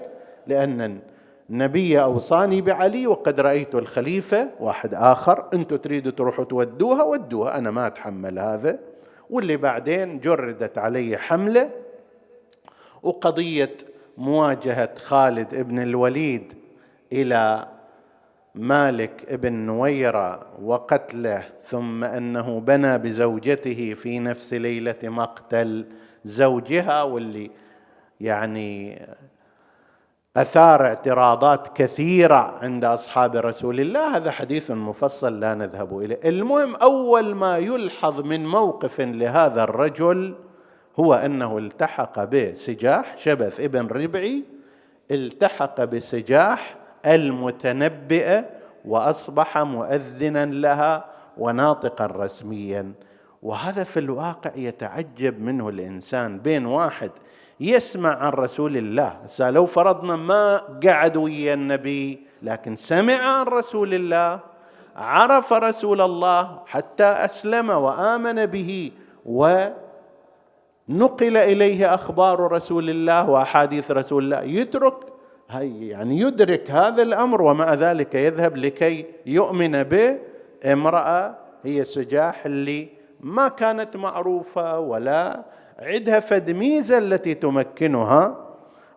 لأن 0.48 1.00
النبي 1.50 2.02
أوصاني 2.02 2.62
بعلي 2.62 3.08
وقد 3.08 3.40
رأيت 3.40 3.76
الخليفة 3.76 4.48
واحد 4.60 4.94
آخر 4.94 5.46
أنتم 5.54 5.76
تريدوا 5.76 6.12
تروحوا 6.12 6.46
تودوها 6.46 7.04
ودوها 7.04 7.58
أنا 7.58 7.72
ما 7.72 7.88
أتحمل 7.88 8.40
هذا. 8.40 8.80
واللي 9.30 9.58
بعدين 9.58 10.20
جردت 10.20 10.78
علي 10.78 11.18
حملة 11.18 11.70
وقضية 13.04 13.78
مواجهة 14.18 14.96
خالد 14.96 15.56
بن 15.56 15.82
الوليد 15.82 16.54
إلى 17.14 17.68
مالك 18.56 19.26
ابن 19.30 19.54
نويرة 19.54 20.48
وقتله 20.62 21.44
ثم 21.64 22.04
أنه 22.04 22.60
بنى 22.60 22.98
بزوجته 22.98 23.94
في 23.94 24.20
نفس 24.20 24.54
ليلة 24.54 25.00
مقتل 25.04 25.86
زوجها 26.26 27.04
واللي 27.04 27.52
يعني 28.22 29.02
أثار 30.38 30.86
اعتراضات 30.86 31.78
كثيرة 31.78 32.58
عند 32.62 32.86
أصحاب 32.86 33.36
رسول 33.36 33.80
الله. 33.80 34.18
هذا 34.18 34.32
حديث 34.32 34.72
مفصل 34.72 35.40
لا 35.40 35.54
نذهب 35.54 36.00
إليه. 36.00 36.20
المهم 36.26 36.76
أول 36.76 37.36
ما 37.36 37.58
يلحظ 37.58 38.22
من 38.22 38.46
موقف 38.46 39.02
لهذا 39.02 39.64
الرجل 39.64 40.36
هو 41.00 41.14
أنه 41.14 41.58
التحق 41.58 42.24
بسجاح 42.24 43.18
شبث 43.18 43.60
ابن 43.60 43.88
ربعي 43.88 44.44
التحق 45.12 45.84
بسجاح 45.84 46.81
المتنبئه 47.06 48.46
وأصبح 48.86 49.58
مؤذنا 49.58 50.46
لها 50.46 51.06
وناطقا 51.38 52.06
رسميا. 52.06 52.94
وهذا 53.44 53.84
في 53.84 54.00
الواقع 54.00 54.52
يتعجب 54.56 55.42
منه 55.42 55.70
الإنسان. 55.70 56.40
بين 56.40 56.66
واحد 56.66 57.12
يسمع 57.60 58.16
عن 58.18 58.32
رسول 58.32 58.78
الله 58.78 59.20
لو 59.40 59.66
فرضنا 59.66 60.16
ما 60.16 60.58
قعد 60.58 61.18
ويا 61.18 61.54
النبي 61.54 62.28
لكن 62.42 62.76
سمع 62.76 63.14
عن 63.14 63.46
رسول 63.46 63.94
الله 63.94 64.40
عرف 64.96 65.54
رسول 65.54 66.02
الله 66.02 66.60
حتى 66.68 67.04
أسلم 67.04 67.70
وآمن 67.70 68.46
به 68.46 68.92
ونقل 69.26 69.74
إليه 71.38 71.94
أخبار 71.94 72.52
رسول 72.52 72.90
الله 72.90 73.30
وأحاديث 73.30 73.92
رسول 73.92 74.24
الله 74.24 74.42
يترك 74.42 74.96
هي 75.52 75.88
يعني 75.88 76.20
يدرك 76.20 76.72
هذا 76.72 77.02
الأمر 77.04 77.42
ومع 77.42 77.74
ذلك 77.74 78.16
يذهب 78.16 78.58
لكي 78.58 79.06
يؤمن 79.26 79.84
بامراه 79.84 81.38
هي 81.64 81.86
سجاح 81.86 82.46
اللي 82.46 82.88
ما 83.20 83.48
كانت 83.48 83.98
معروفة 83.98 84.80
ولا 84.80 85.44
عندها 85.80 86.20
فد 86.20 86.52
ميزه 86.52 86.98
التي 86.98 87.34
تمكنها 87.34 88.48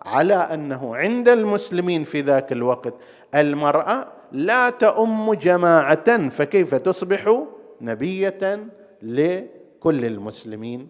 على 0.02 0.34
أنه 0.34 0.96
عند 0.96 1.28
المسلمين 1.28 2.04
في 2.04 2.20
ذاك 2.20 2.52
الوقت 2.52 2.94
المرأة 3.34 4.06
لا 4.32 4.70
تؤم 4.70 5.34
جماعة 5.34 6.28
فكيف 6.28 6.74
تصبح 6.74 7.44
نبية 7.80 8.68
لكل 9.02 10.04
المسلمين؟ 10.04 10.88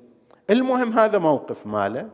المهم 0.50 0.92
هذا 0.92 1.18
موقف 1.18 1.66
ماله. 1.66 2.09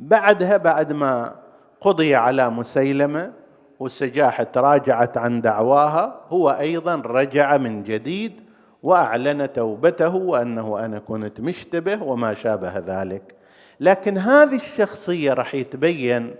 بعدها 0.00 0.56
بعد 0.56 0.92
ما 0.92 1.36
قضي 1.80 2.14
على 2.14 2.50
مسيلمة 2.50 3.32
وسجاحه 3.80 4.44
تراجعت 4.44 5.16
عن 5.16 5.40
دعواها 5.40 6.20
هو 6.28 6.50
أيضا 6.50 7.02
رجع 7.06 7.56
من 7.56 7.82
جديد 7.82 8.40
وأعلن 8.82 9.52
توبته 9.52 10.14
وأنه 10.14 10.84
أنا 10.84 10.98
كنت 10.98 11.40
مشتبه 11.40 12.02
وما 12.02 12.34
شابه 12.34 12.78
ذلك. 12.78 13.34
لكن 13.80 14.18
هذه 14.18 14.56
الشخصية 14.56 15.32
راح 15.32 15.54
يتبين 15.54 16.34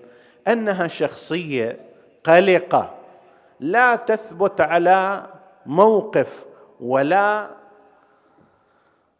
أنها 0.48 0.88
شخصية 0.88 1.78
قلقة 2.24 2.90
لا 3.60 3.96
تثبت 3.96 4.60
على 4.60 5.26
موقف 5.66 6.44
ولا 6.80 7.50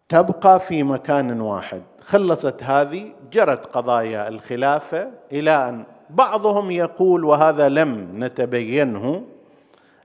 تبقى 0.09 0.61
في 0.61 0.83
مكان 0.83 1.41
واحد. 1.41 1.83
خلصت 2.05 2.63
هذه 2.63 3.13
جرت 3.33 3.67
قضايا 3.67 4.29
الخلافة 4.29 5.11
إلى 5.33 5.69
أن 5.69 5.85
بعضهم 6.15 6.71
يقول 6.71 7.25
وهذا 7.25 7.69
لم 7.69 8.09
نتبينه 8.25 9.25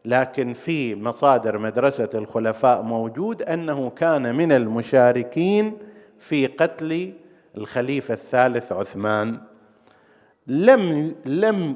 لكن 0.05 0.53
في 0.53 0.95
مصادر 0.95 1.57
مدرسة 1.57 2.09
الخلفاء 2.13 2.81
موجود 2.81 3.41
أنه 3.41 3.89
كان 3.89 4.35
من 4.35 4.51
المشاركين 4.51 5.77
في 6.19 6.47
قتل 6.47 7.13
الخليفة 7.57 8.13
الثالث 8.13 8.71
عثمان. 8.71 9.37
لم 10.47 11.15
لم 11.25 11.75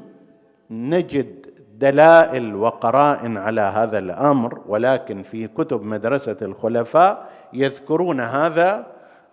نجد 0.70 1.46
دلائل 1.78 2.54
وقرائن 2.56 3.36
على 3.36 3.60
هذا 3.60 3.98
الأمر 3.98 4.60
ولكن 4.66 5.22
في 5.22 5.48
كتب 5.48 5.82
مدرسة 5.82 6.36
الخلفاء 6.42 7.30
يذكرون 7.52 8.20
هذا 8.20 8.86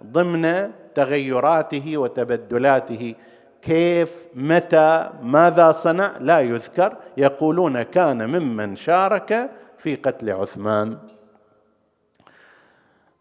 ضمن 0.03 0.71
تغيراته 0.95 1.97
وتبدلاته. 1.97 3.15
كيف 3.61 4.25
متى 4.35 5.09
ماذا 5.21 5.71
صنع؟ 5.71 6.17
لا 6.19 6.39
يذكر. 6.39 6.97
يقولون 7.17 7.81
كان 7.81 8.29
ممن 8.29 8.75
شارك 8.75 9.49
في 9.77 9.95
قتل 9.95 10.29
عثمان. 10.31 10.97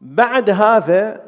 بعد 0.01 0.51
هذا 0.51 1.23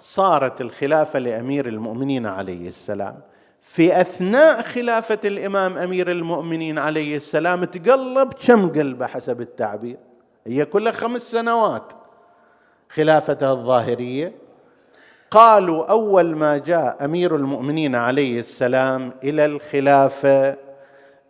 صارت 0.00 0.60
الخلافة 0.60 1.18
لأمير 1.18 1.68
المؤمنين 1.68 2.26
عليه 2.26 2.68
السلام. 2.68 3.20
في 3.60 4.00
أثناء 4.00 4.62
خلافة 4.62 5.18
الإمام 5.24 5.78
أمير 5.78 6.10
المؤمنين 6.10 6.78
عليه 6.78 7.16
السلام 7.16 7.64
تقلب 7.64 8.32
كم 8.46 8.72
قلبة 8.72 9.06
حسب 9.06 9.40
التعبير. 9.40 9.96
هي 10.46 10.64
كلها 10.64 10.92
خمس 10.92 11.22
سنوات 11.22 11.92
خلافته 12.90 13.52
الظاهرية. 13.52 14.41
قالوا 15.32 15.84
أول 15.86 16.36
ما 16.36 16.58
جاء 16.58 17.04
أمير 17.04 17.36
المؤمنين 17.36 17.94
عليه 17.94 18.40
السلام 18.40 19.12
إلى 19.24 19.44
الخلافة 19.44 20.56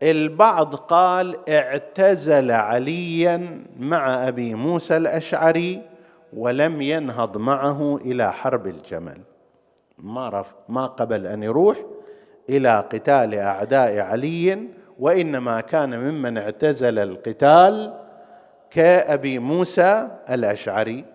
البعض 0.03 0.75
قال 0.75 1.51
اعتزل 1.51 2.51
عليا 2.51 3.63
مع 3.79 4.29
أبي 4.29 4.55
موسى 4.55 4.97
الأشعري 4.97 5.83
ولم 6.33 6.83
ينهض 6.83 7.39
معه 7.39 7.97
إلى 7.97 8.33
حرب 8.33 8.67
الجمل. 8.67 9.19
ما 9.99 10.29
رف 10.29 10.47
ما 10.69 10.87
قبل 10.87 11.27
أن 11.27 11.43
يروح 11.43 11.77
إلى 12.51 12.85
قتال 12.93 13.35
أعداء 13.35 13.99
علي 13.99 14.69
وإنما 14.99 15.61
كان 15.61 15.99
ممن 15.99 16.39
اعتزل 16.39 16.99
القتال 16.99 17.95
كأبي 18.71 19.39
موسى 19.39 20.09
الأشعري. 20.31 21.12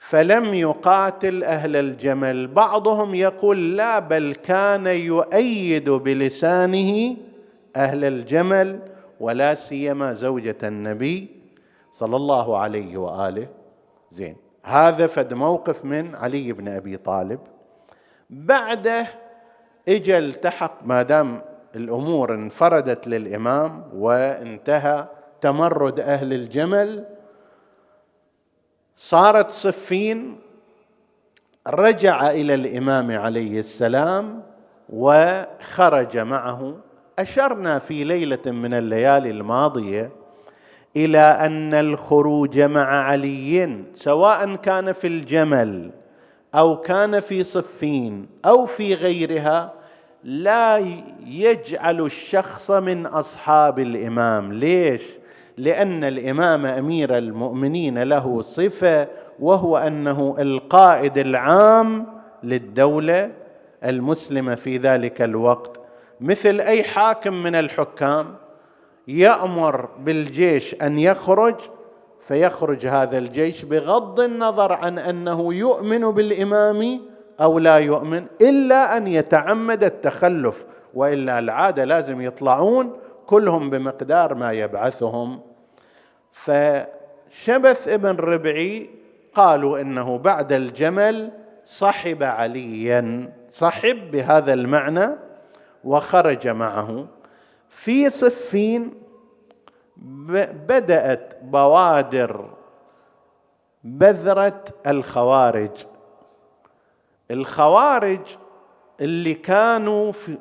فلم 0.00 0.54
يقاتل 0.54 1.44
أهل 1.44 1.76
الجمل. 1.76 2.46
بعضهم 2.46 3.14
يقول 3.14 3.76
لا 3.76 3.98
بل 3.98 4.34
كان 4.34 4.86
يؤيد 4.86 5.90
بلسانه 5.90 7.16
أهل 7.76 8.04
الجمل 8.04 8.78
ولا 9.20 9.54
سيما 9.54 10.12
زوجة 10.12 10.56
النبي 10.62 11.28
صلى 11.92 12.16
الله 12.16 12.56
عليه 12.56 12.96
وآله. 12.96 13.48
زين 14.10 14.36
هذا 14.62 15.06
فد 15.06 15.34
موقف 15.34 15.84
من 15.84 16.14
علي 16.14 16.52
بن 16.52 16.68
أبي 16.68 16.96
طالب. 16.96 17.40
بعده 18.30 19.06
اجى 19.88 20.18
التحق 20.18 20.78
ما 20.84 21.02
دام 21.02 21.42
الأمور 21.76 22.34
انفردت 22.34 23.08
للإمام 23.08 23.84
وانتهى 23.94 25.08
تمرد 25.40 26.00
أهل 26.00 26.32
الجمل 26.32 27.19
صارت 29.02 29.50
صفين 29.50 30.36
رجع 31.66 32.30
إلى 32.30 32.54
الإمام 32.54 33.10
عليه 33.10 33.60
السلام 33.60 34.42
وخرج 34.88 36.18
معه. 36.18 36.76
أشرنا 37.18 37.78
في 37.78 38.04
ليلة 38.04 38.38
من 38.46 38.74
الليالي 38.74 39.30
الماضية 39.30 40.10
إلى 40.96 41.18
أن 41.18 41.74
الخروج 41.74 42.60
مع 42.60 43.04
علي 43.04 43.84
سواء 43.94 44.56
كان 44.56 44.92
في 44.92 45.06
الجمل 45.06 45.90
أو 46.54 46.76
كان 46.76 47.20
في 47.20 47.42
صفين 47.42 48.26
أو 48.44 48.66
في 48.66 48.94
غيرها 48.94 49.72
لا 50.24 50.76
يجعل 51.26 52.00
الشخص 52.00 52.70
من 52.70 53.06
أصحاب 53.06 53.78
الإمام. 53.78 54.52
ليش؟ 54.52 55.02
لأن 55.60 56.04
الإمام 56.04 56.66
أمير 56.66 57.18
المؤمنين 57.18 58.02
له 58.02 58.42
صفة 58.42 59.08
وهو 59.40 59.78
أنه 59.78 60.36
القائد 60.38 61.18
العام 61.18 62.06
للدولة 62.42 63.30
المسلمة 63.84 64.54
في 64.54 64.76
ذلك 64.76 65.22
الوقت. 65.22 65.80
مثل 66.20 66.60
أي 66.60 66.82
حاكم 66.82 67.34
من 67.42 67.54
الحكام 67.54 68.34
يأمر 69.08 69.88
بالجيش 70.04 70.76
أن 70.82 70.98
يخرج 70.98 71.54
فيخرج 72.20 72.86
هذا 72.86 73.18
الجيش 73.18 73.64
بغض 73.64 74.20
النظر 74.20 74.72
عن 74.72 74.98
أنه 74.98 75.54
يؤمن 75.54 76.10
بالإمام 76.10 77.00
أو 77.40 77.58
لا 77.58 77.76
يؤمن 77.78 78.26
إلا 78.40 78.96
أن 78.96 79.06
يتعمد 79.06 79.84
التخلف 79.84 80.64
وإلا 80.94 81.38
العادة 81.38 81.84
لازم 81.84 82.20
يطلعون 82.20 82.92
كلهم 83.26 83.70
بمقدار 83.70 84.34
ما 84.34 84.52
يبعثهم. 84.52 85.49
فشبث 86.32 87.88
ابن 87.88 88.16
ربعي 88.16 88.90
قالوا 89.34 89.80
إنه 89.80 90.18
بعد 90.18 90.52
الجمل 90.52 91.32
صحب 91.64 92.22
عليا 92.22 93.32
صحب 93.52 94.10
بهذا 94.10 94.52
المعنى 94.52 95.08
وخرج 95.84 96.48
معه. 96.48 97.06
في 97.68 98.10
صفين 98.10 98.94
بدأت 99.96 101.38
بوادر 101.42 102.50
بذرة 103.84 104.64
الخوارج. 104.86 105.86
الخوارج 107.30 108.36
اللي 109.00 109.34
كانوا 109.34 110.12
في 110.12 110.38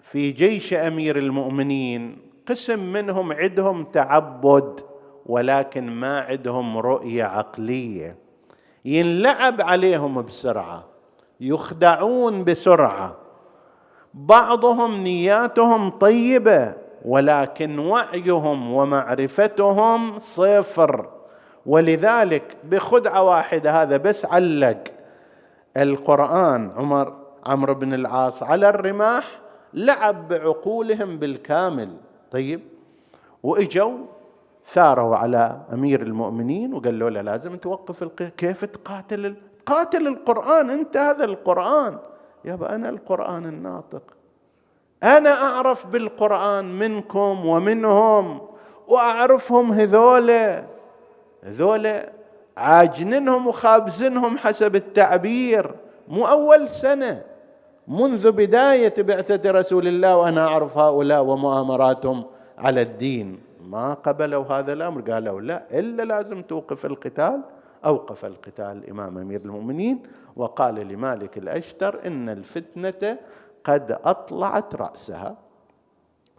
في 0.00 0.30
جيش 0.30 0.74
أمير 0.74 1.18
المؤمنين 1.18 2.18
قسم 2.46 2.92
منهم 2.92 3.32
عندهم 3.32 3.84
تعبد. 3.84 4.80
ولكن 5.26 5.90
ما 5.90 6.20
عندهم 6.20 6.78
رؤية 6.78 7.24
عقلية. 7.24 8.16
ينلعب 8.84 9.60
عليهم 9.60 10.22
بسرعة 10.22 10.84
يخدعون 11.40 12.44
بسرعة. 12.44 13.16
بعضهم 14.14 15.02
نياتهم 15.02 15.88
طيبة 15.90 16.74
ولكن 17.04 17.78
وعيهم 17.78 18.72
ومعرفتهم 18.72 20.18
صفر. 20.18 21.08
ولذلك 21.66 22.56
بخدعة 22.64 23.22
واحدة 23.22 23.82
هذا 23.82 23.96
بس 23.96 24.24
علق 24.24 24.84
القرآن. 25.76 26.70
عمر 26.76 27.14
عمرو 27.46 27.74
بن 27.74 27.94
العاص 27.94 28.42
على 28.42 28.68
الرماح 28.68 29.24
لعب 29.74 30.28
بعقولهم 30.28 31.18
بالكامل. 31.18 31.88
طيب 32.30 32.60
وإجوا 33.42 33.98
ثاروا 34.72 35.16
على 35.16 35.60
أمير 35.72 36.02
المؤمنين 36.02 36.74
وقالوا 36.74 37.10
له 37.10 37.20
لازم 37.20 37.56
توقف. 37.56 38.04
كيف 38.36 38.64
تقاتل 38.64 39.36
قاتل 39.66 40.06
القرآن 40.06 40.70
أنت 40.70 40.96
هذا 40.96 41.24
القرآن. 41.24 41.98
يابا 42.44 42.74
أنا 42.74 42.88
القرآن 42.88 43.46
الناطق. 43.46 44.02
أنا 45.02 45.42
أعرف 45.42 45.86
بالقرآن 45.86 46.78
منكم 46.78 47.46
ومنهم 47.46 48.40
وأعرفهم 48.88 49.72
هذولا 49.72 50.64
هذولا 51.42 52.12
عاجننهم 52.56 53.46
وخابزنهم 53.46 54.38
حسب 54.38 54.76
التعبير. 54.76 55.74
مو 56.08 56.26
أول 56.26 56.68
سنة. 56.68 57.22
منذ 57.88 58.32
بداية 58.32 58.94
بعثة 58.98 59.50
رسول 59.50 59.88
الله 59.88 60.16
وأنا 60.16 60.46
أعرف 60.46 60.78
هؤلاء 60.78 61.22
ومؤامراتهم 61.22 62.24
على 62.58 62.82
الدين. 62.82 63.40
ما 63.64 63.94
قبلوا 63.94 64.44
هذا 64.44 64.72
الأمر 64.72 65.00
قالوا 65.00 65.40
لا 65.40 65.78
إلا 65.78 66.02
لازم 66.02 66.42
توقف 66.42 66.86
القتال 66.86 67.40
أوقف 67.84 68.24
القتال 68.24 68.66
الإمام 68.66 69.18
أمير 69.18 69.40
المؤمنين 69.40 70.02
وقال 70.36 70.74
لمالك 70.74 71.38
الأشتر 71.38 72.06
إن 72.06 72.28
الفتنة 72.28 73.18
قد 73.64 73.98
أطلعت 74.04 74.74
رأسها. 74.74 75.36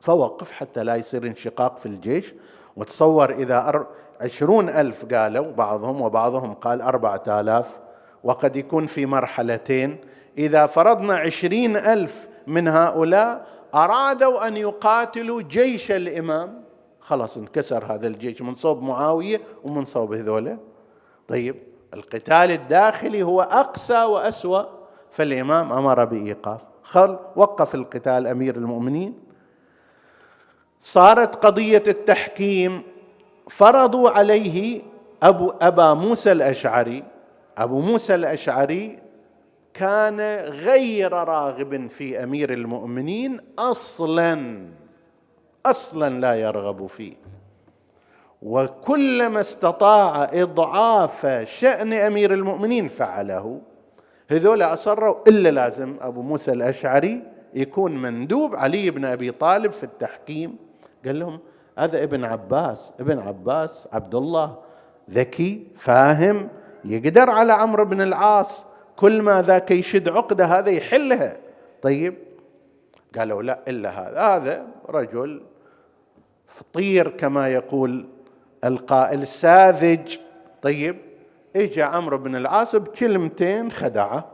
فوقف 0.02 0.52
حتى 0.52 0.84
لا 0.84 0.96
يصير 0.96 1.28
انشقاق 1.28 1.78
في 1.78 1.86
الجيش. 1.86 2.34
وتصور 2.76 3.34
إذا 3.34 3.86
عشرون 4.22 4.70
ألف 4.70 5.06
قالوا 5.14 5.52
بعضهم 5.52 6.02
وبعضهم 6.02 6.54
قال 6.54 6.82
أربعة 6.82 7.24
آلاف. 7.28 7.80
وقد 8.24 8.56
يكون 8.56 8.86
في 8.86 9.06
مرحلتين. 9.06 9.98
إذا 10.38 10.66
فرضنا 10.66 11.16
عشرين 11.16 11.78
ألف 11.78 12.28
من 12.48 12.68
هؤلاء 12.68 13.48
أرادوا 13.76 14.48
أن 14.48 14.58
يقاتلوا 14.58 15.42
جيش 15.42 15.92
الإمام. 15.92 16.65
خلاص 17.06 17.38
انكسر 17.38 17.86
هذا 17.94 18.08
الجيش 18.08 18.42
من 18.42 18.56
صوب 18.56 18.84
معاوية 18.84 19.42
ومن 19.64 19.86
صوب 19.86 20.14
هذولا. 20.14 20.58
طيب 21.28 21.56
القتال 21.94 22.52
الداخلي 22.52 23.24
هو 23.24 23.42
أقسى 23.42 24.04
وأسوأ 24.04 24.64
فالإمام 25.12 25.74
أمر 25.74 26.06
بإيقاف. 26.06 26.62
خل 26.84 27.20
وقف 27.36 27.76
القتال 27.76 28.28
أمير 28.28 28.56
المؤمنين. 28.56 29.20
صارت 30.82 31.46
قضية 31.46 31.84
التحكيم. 31.88 32.84
فرضوا 33.50 34.10
عليه 34.10 34.82
أبو 35.24 35.54
أبا 35.62 35.94
موسى 35.94 36.32
الأشعري. 36.32 37.04
أبو 37.58 37.80
موسى 37.80 38.16
الأشعري 38.16 39.00
كان 39.74 40.20
غير 40.50 41.14
راغب 41.14 41.88
في 41.88 42.24
أمير 42.24 42.54
المؤمنين 42.54 43.40
أصلا. 43.60 44.66
أصلا 45.70 46.20
لا 46.20 46.36
يرغب 46.36 46.88
فيه. 46.88 47.14
وكلما 48.42 49.42
استطاع 49.42 50.30
إضعاف 50.34 51.28
شأن 51.44 51.94
أمير 51.94 52.34
المؤمنين 52.34 52.88
فعله. 52.88 53.62
هذول 54.30 54.62
أصروا 54.62 55.16
إلا 55.28 55.50
لازم 55.50 55.96
أبو 56.02 56.22
موسى 56.22 56.52
الأشعري 56.52 57.24
يكون 57.54 57.98
مندوب. 57.98 58.56
علي 58.56 58.92
بن 58.92 59.06
أبي 59.06 59.32
طالب 59.32 59.72
في 59.72 59.84
التحكيم 59.84 60.56
قال 61.06 61.20
لهم 61.20 61.40
هذا 61.78 62.04
ابن 62.04 62.24
عباس 62.24 62.94
ابن 63.00 63.20
عباس 63.20 63.88
عبد 63.94 64.16
الله 64.16 64.56
ذكي 65.12 65.68
فاهم 65.78 66.50
يقدر 66.86 67.30
على 67.30 67.54
عمرو 67.54 67.86
بن 67.86 68.02
العاص. 68.02 68.66
كل 68.96 69.22
ما 69.22 69.42
ذاك 69.42 69.72
يشد 69.72 70.10
عقده 70.10 70.46
هذا 70.46 70.70
يحلها. 70.70 71.38
طيب 71.82 72.16
قالوا 73.18 73.44
لا 73.44 73.60
إلا 73.68 73.90
هذا 73.90 74.20
هذا 74.20 74.68
رجل 74.90 75.42
فطير 76.48 77.10
كما 77.10 77.48
يقول 77.48 78.06
القائل. 78.64 79.28
ساذج. 79.28 80.18
طيب 80.62 80.98
اجى 81.56 81.84
عمرو 81.84 82.18
بن 82.18 82.36
العاص 82.36 82.76
بكلمتين 82.76 83.72
خدعه 83.72 84.26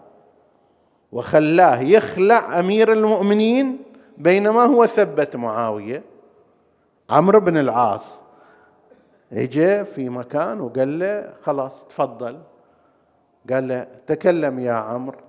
وخلاه 1.11 1.81
يخلع 1.81 2.59
أمير 2.59 2.93
المؤمنين 2.93 3.77
بينما 4.17 4.61
هو 4.61 4.85
ثبت 4.85 5.35
معاوية. 5.35 6.03
عمرو 7.09 7.39
بن 7.39 7.57
العاص 7.57 8.21
اجى 9.33 9.85
في 9.85 10.09
مكان 10.09 10.61
وقال 10.61 10.99
له 10.99 11.33
خلاص 11.41 11.85
تفضل. 11.85 12.39
قال 13.49 13.67
له 13.67 13.87
تكلم 14.07 14.59
يا 14.59 14.73
عمرو. 14.73 15.19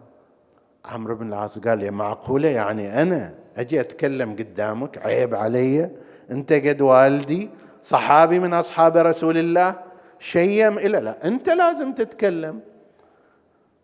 عمرو 0.85 1.15
بن 1.15 1.29
العاص 1.29 1.59
قال 1.59 1.79
لي 1.79 1.91
معقولة 1.91 2.49
يعني 2.49 3.03
أنا 3.03 3.35
أجي 3.57 3.81
أتكلم 3.81 4.33
قدامك 4.33 5.07
عيب 5.07 5.35
علي. 5.35 5.91
انت 6.31 6.53
قد 6.53 6.81
والدي 6.81 7.51
صحابي 7.83 8.39
من 8.39 8.55
أصحاب 8.55 8.97
رسول 8.97 9.39
الله 9.39 9.75
شيم 10.19 10.79
إلى 10.79 10.99
لا 11.01 11.27
انت 11.27 11.49
لازم 11.49 11.93
تتكلم. 11.93 12.61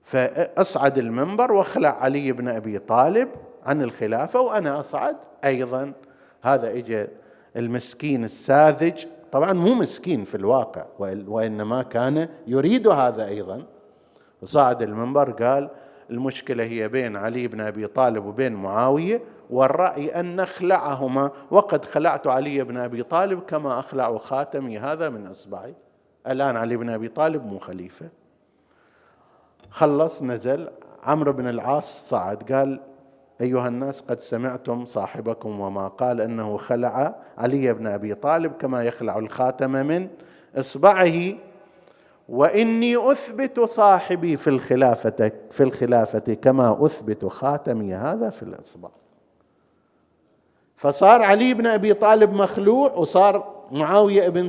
فأصعد 0.03 0.99
المنبر 0.99 1.53
واخلع 1.53 1.89
علي 2.01 2.33
بن 2.33 2.49
أبي 2.49 2.79
طالب 2.79 3.29
عن 3.67 3.83
الخلافة 3.83 4.41
وأنا 4.41 4.81
أصعد 4.81 5.17
أيضا. 5.45 5.93
هذا 6.43 6.71
اجى 6.71 7.07
المسكين 7.57 8.25
الساذج. 8.25 9.05
طبعا 9.33 9.53
مو 9.53 9.75
مسكين 9.75 10.25
في 10.25 10.35
الواقع 10.35 10.85
وإنما 10.99 11.83
كان 11.83 12.29
يريد 12.47 12.89
هذا 12.89 13.27
أيضا. 13.27 13.63
وصعد 14.43 14.83
المنبر 14.83 15.31
قال 15.31 15.71
المشكلة 16.11 16.65
هي 16.65 16.89
بين 16.89 17.17
علي 17.17 17.49
بن 17.49 17.61
أبي 17.61 17.87
طالب 17.87 18.25
وبين 18.25 18.53
معاوية. 18.53 19.21
والرأي 19.51 20.21
أن 20.21 20.37
نخلعهما 20.37 21.31
وقد 21.51 21.85
خلعت 21.85 22.27
علي 22.27 22.65
بن 22.65 22.77
أبي 22.77 23.03
طالب 23.03 23.41
كما 23.41 23.79
أخلع 23.79 24.17
خاتمي. 24.17 24.79
هذا 24.79 25.09
من 25.09 25.27
أصبعي. 25.27 25.75
الآن 26.27 26.57
علي 26.57 26.77
بن 26.77 26.91
أبي 26.91 27.09
طالب 27.09 27.47
مو 27.47 27.59
خليفة. 27.59 28.09
خلص 29.71 30.23
نزل. 30.23 30.69
عمرو 31.03 31.33
بن 31.33 31.49
العاص 31.49 32.09
صعد. 32.09 32.53
قال 32.53 32.81
أيها 33.41 33.69
الناس 33.69 34.01
قد 34.01 34.21
سمعتم 34.21 34.87
صاحبكم 34.87 35.61
وما 35.61 35.89
قال 35.89 36.21
أنه 36.21 36.57
خلع 36.57 37.15
علي 37.39 37.73
بن 37.73 37.87
أبي 37.87 38.15
طالب 38.15 38.53
كما 38.53 38.85
يخلع 38.85 39.19
الخاتم 39.19 39.71
من 39.71 40.09
إصبعه. 40.57 41.35
وإني 42.29 43.13
أثبت 43.13 43.61
صاحبي 43.61 44.37
في 44.37 44.51
الخلافة 44.51 45.33
في 45.51 45.63
الخلافة 45.63 46.35
كما 46.35 46.87
أثبت 46.87 47.25
خاتمي. 47.25 47.95
هذا 47.95 48.31
في 48.31 48.43
الإصبع. 48.43 48.89
فصار 50.79 51.23
علي 51.23 51.55
بن 51.55 51.67
أبي 51.67 51.95
طالب 51.95 52.33
مخلوع 52.33 52.93
وصار 52.93 53.67
معاوية 53.71 54.29
بن 54.29 54.49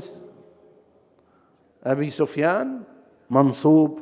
أبي 1.83 2.09
سفيان 2.09 2.81
منصوب. 3.29 3.99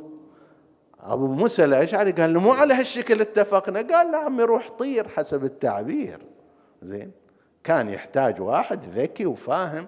أبو 1.00 1.26
موسى 1.26 1.64
الأشعري 1.64 2.12
قال 2.12 2.34
له 2.34 2.40
مو 2.40 2.52
على 2.52 2.74
هالشكل 2.74 3.20
اتفقنا؟ 3.20 3.78
قال 3.78 4.12
له 4.12 4.18
عمي 4.18 4.42
روح 4.42 4.70
طير 4.70 5.08
حسب 5.08 5.44
التعبير. 5.44 6.18
زين. 6.82 7.10
كان 7.64 7.88
يحتاج 7.88 8.40
واحد 8.40 8.84
ذكي 8.84 9.26
وفاهم. 9.26 9.86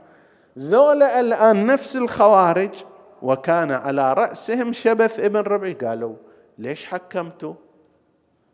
ذولا 0.58 1.20
الآن 1.20 1.66
نفس 1.66 1.96
الخوارج 1.96 2.84
وكان 3.22 3.70
على 3.70 4.12
رأسهم 4.12 4.72
شبث 4.72 5.20
ابن 5.20 5.40
ربعي 5.40 5.72
قالوا 5.72 6.14
ليش 6.58 6.84
حكمتوا؟ 6.84 7.54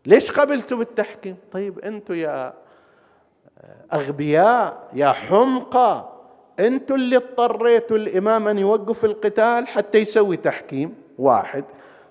ليش 0.06 0.32
قبلتوا 0.32 0.78
بالتحكيم؟ 0.78 1.36
طيب 1.52 1.78
أنتم 1.78 2.14
يا 2.14 2.65
أغبياء 3.92 4.88
يا 4.92 5.08
حمقى 5.08 6.08
أنتم 6.60 6.94
اللي 6.94 7.16
اضطريتوا 7.16 7.96
الإمام 7.96 8.48
أن 8.48 8.58
يوقف 8.58 9.04
القتال 9.04 9.68
حتى 9.68 9.98
يسوي 9.98 10.36
تحكيم 10.36 10.94
واحد. 11.18 11.64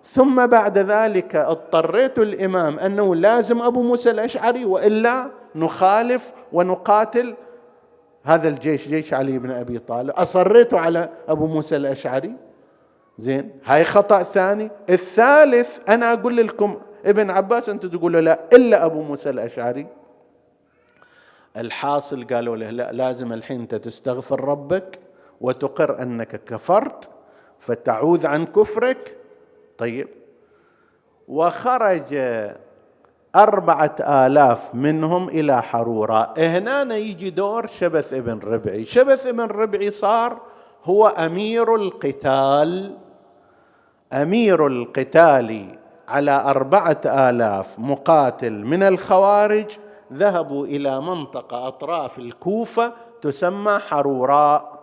ثم 0.03 0.45
بعد 0.45 0.77
ذلك 0.77 1.35
اضطريت 1.35 2.19
الإمام 2.19 2.79
أنه 2.79 3.15
لازم 3.15 3.61
أبو 3.61 3.81
موسى 3.81 4.11
الأشعري 4.11 4.65
وإلا 4.65 5.27
نخالف 5.55 6.31
ونقاتل. 6.53 7.35
هذا 8.23 8.47
الجيش 8.47 8.87
جيش 8.87 9.13
علي 9.13 9.39
بن 9.39 9.51
أبي 9.51 9.79
طالب. 9.79 10.09
أصريت 10.09 10.73
على 10.73 11.09
أبو 11.27 11.45
موسى 11.47 11.75
الأشعري. 11.75 12.33
زين 13.17 13.51
هاي 13.65 13.83
خطأ 13.83 14.23
ثاني. 14.23 14.71
الثالث 14.89 15.77
أنا 15.89 16.13
أقول 16.13 16.37
لكم 16.37 16.77
ابن 17.05 17.29
عباس 17.29 17.69
أنتم 17.69 17.89
تقولوا 17.89 18.21
لا 18.21 18.39
إلا 18.53 18.85
أبو 18.85 19.01
موسى 19.01 19.29
الأشعري. 19.29 19.87
الحاصل 21.57 22.27
قالوا 22.27 22.57
له 22.57 22.69
لا 22.69 22.91
لازم 22.91 23.33
الحين 23.33 23.61
أنت 23.61 23.75
تستغفر 23.75 24.43
ربك 24.43 24.99
وتقر 25.41 26.01
أنك 26.01 26.43
كفرت 26.43 27.09
فتعوذ 27.59 28.27
عن 28.27 28.45
كفرك. 28.45 29.17
طيب. 29.77 30.07
وخرج 31.27 32.19
أربعة 33.35 33.95
آلاف 33.99 34.75
منهم 34.75 35.29
إلى 35.29 35.61
حروراء 35.61 36.33
هنا 36.39 36.95
يجي 36.95 37.29
دور 37.29 37.67
شبث 37.67 38.13
ابن 38.13 38.39
ربعي. 38.39 38.85
شبث 38.85 39.27
ابن 39.27 39.41
ربعي 39.45 39.91
صار 39.91 40.41
هو 40.83 41.07
أمير 41.07 41.75
القتال 41.75 42.97
أمير 44.13 44.67
القتال 44.67 45.77
على 46.07 46.31
أربعة 46.31 47.01
آلاف 47.05 47.79
مقاتل 47.79 48.53
من 48.53 48.83
الخوارج 48.83 49.77
ذهبوا 50.13 50.65
إلى 50.65 51.01
منطقة 51.01 51.67
أطراف 51.67 52.19
الكوفة 52.19 52.93
تسمى 53.21 53.77
حروراء 53.77 54.75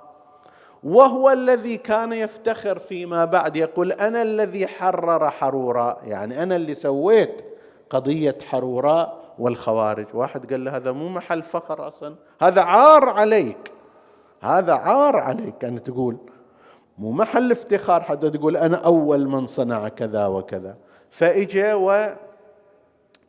وهو 0.85 1.31
الذي 1.31 1.77
كان 1.77 2.13
يفتخر 2.13 2.79
فيما 2.79 3.25
بعد 3.25 3.57
يقول 3.57 3.93
أنا 3.93 4.23
الذي 4.23 4.67
حرر 4.67 5.31
حروراء 5.31 5.99
يعني 6.07 6.43
أنا 6.43 6.57
اللي 6.57 6.75
سويت 6.75 7.43
قضية 7.91 8.39
حروراء 8.51 9.23
والخوارج. 9.39 10.07
واحد 10.15 10.53
قال 10.53 10.65
له 10.65 10.77
هذا 10.77 10.93
مو 10.93 11.09
محل 11.09 11.43
فخر 11.43 11.89
أصلا 11.89 12.15
هذا 12.43 12.63
عار 12.63 13.09
عليك. 13.09 13.73
هذا 14.41 14.73
عار 14.73 15.17
عليك 15.17 15.65
ان 15.65 15.83
تقول. 15.83 16.17
مو 16.99 17.13
محل 17.13 17.53
افتخار 17.53 18.01
حتى 18.01 18.31
تقول 18.31 18.57
أنا 18.57 18.77
أول 18.77 19.29
من 19.29 19.47
صنع 19.47 19.89
كذا 19.89 20.27
وكذا. 20.27 20.77
فإجا 21.11 21.75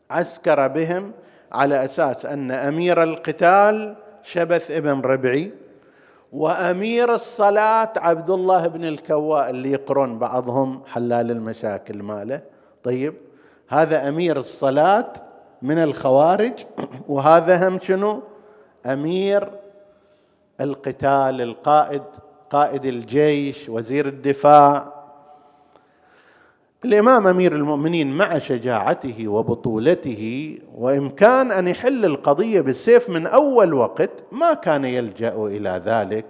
وعسكر 0.10 0.68
بهم 0.68 1.12
على 1.54 1.86
أساس 1.86 2.26
أن 2.26 2.52
أمير 2.52 3.04
القتال 3.04 3.96
شبث 4.24 4.72
ابن 4.72 5.02
ربعي 5.02 5.52
وأمير 6.34 7.16
الصلاة 7.16 7.94
عبد 7.96 8.30
الله 8.30 8.68
بن 8.68 8.86
الكواء 8.86 9.50
اللي 9.50 9.72
يقرون 9.72 10.20
بعضهم 10.20 10.82
حلال 10.86 11.32
المشاكل 11.32 12.04
ماله. 12.04 12.42
طيب 12.84 13.14
هذا 13.68 14.10
أمير 14.10 14.38
الصلاة 14.38 15.14
من 15.62 15.78
الخوارج 15.78 16.54
وهذا 17.08 17.68
هم 17.68 17.80
شنو؟ 17.80 18.22
أمير 18.86 19.50
القتال 20.62 21.42
القائد 21.42 22.04
قائد 22.50 22.86
الجيش 22.86 23.70
وزير 23.70 24.06
الدفاع 24.06 25.03
الإمام 26.86 27.28
أمير 27.28 27.56
المؤمنين 27.56 28.18
مع 28.18 28.38
شجاعته 28.38 29.28
وبطولته 29.28 30.58
وامكان 30.76 31.52
أن 31.52 31.68
يحل 31.68 32.06
القضية 32.06 32.62
بالسيف 32.62 33.10
من 33.10 33.28
أول 33.28 33.74
وقت 33.74 34.10
ما 34.32 34.54
كان 34.54 34.86
يلجأ 34.86 35.34
إلى 35.36 35.82
ذلك. 35.86 36.26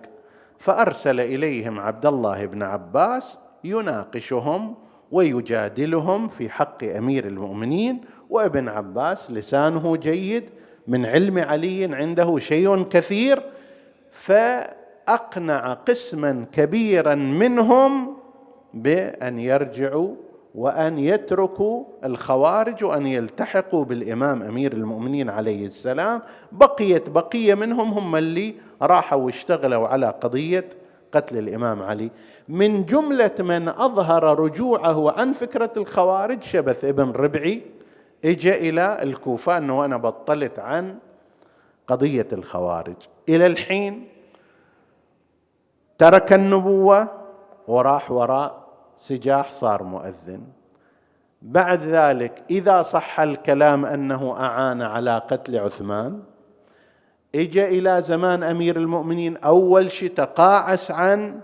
فأرسل 0.60 1.20
إليهم 1.20 1.80
عبد 1.80 2.06
الله 2.06 2.46
بن 2.46 2.64
عباس 2.64 3.38
يناقشهم 3.64 4.76
ويجادلهم 5.12 6.28
في 6.28 6.50
حق 6.50 6.84
أمير 6.84 7.28
المؤمنين 7.28 8.02
وابن 8.30 8.68
عباس 8.70 9.32
لسانه 9.32 9.96
جيد 9.96 10.50
من 10.88 11.06
علم 11.06 11.40
علي 11.40 11.96
عنده 11.96 12.40
شيء 12.40 12.84
كثير 12.84 13.44
فأقنع 14.12 15.74
قسما 15.74 16.46
كبيرا 16.52 17.16
منهم 17.16 18.18
بأن 18.74 19.40
يرجعوا 19.40 20.16
وأن 20.56 21.00
يتركوا 21.00 21.84
الخوارج 22.04 22.84
وأن 22.84 23.08
يلتحقوا 23.08 23.86
بالإمام 23.86 24.44
أمير 24.44 24.74
المؤمنين 24.74 25.30
عليه 25.30 25.66
السلام. 25.66 26.22
بقيت 26.52 27.10
بقية 27.10 27.56
منهم 27.56 27.92
هم 27.92 28.16
اللي 28.16 28.56
راحوا 28.82 29.22
واشتغلوا 29.22 29.88
على 29.88 30.10
قضية 30.22 30.70
قتل 31.12 31.38
الإمام 31.38 31.82
علي. 31.82 32.12
من 32.50 32.86
جملة 32.86 33.36
من 33.40 33.68
أظهر 33.68 34.40
رجوعه 34.40 35.12
عن 35.12 35.32
فكرة 35.32 35.72
الخوارج 35.78 36.42
شبث 36.42 36.86
ابن 36.86 37.12
ربعي 37.12 37.62
اجى 38.26 38.70
إلى 38.70 38.98
الكوفة 39.04 39.58
أنه 39.58 39.86
أنا 39.86 39.98
بطلت 39.98 40.60
عن 40.60 40.96
قضية 41.88 42.28
الخوارج. 42.34 42.96
إلى 43.30 43.46
الحين 43.46 44.08
ترك 45.98 46.34
النبوة 46.34 47.08
وراح 47.68 48.12
وراء 48.12 48.63
سجاح 48.98 49.52
صار 49.52 49.84
مؤذن. 49.84 50.42
بعد 51.42 51.82
ذلك 51.82 52.44
إذا 52.50 52.84
صح 52.84 53.20
الكلام 53.20 53.86
أنه 53.86 54.38
أعان 54.38 54.82
على 54.82 55.18
قتل 55.18 55.58
عثمان 55.58 56.22
اجى 57.36 57.66
إلى 57.80 58.02
زمان 58.02 58.44
أمير 58.44 58.78
المؤمنين 58.78 59.38
أول 59.38 59.92
شيء 59.92 60.10
تقاعس 60.10 60.92
عن 60.92 61.40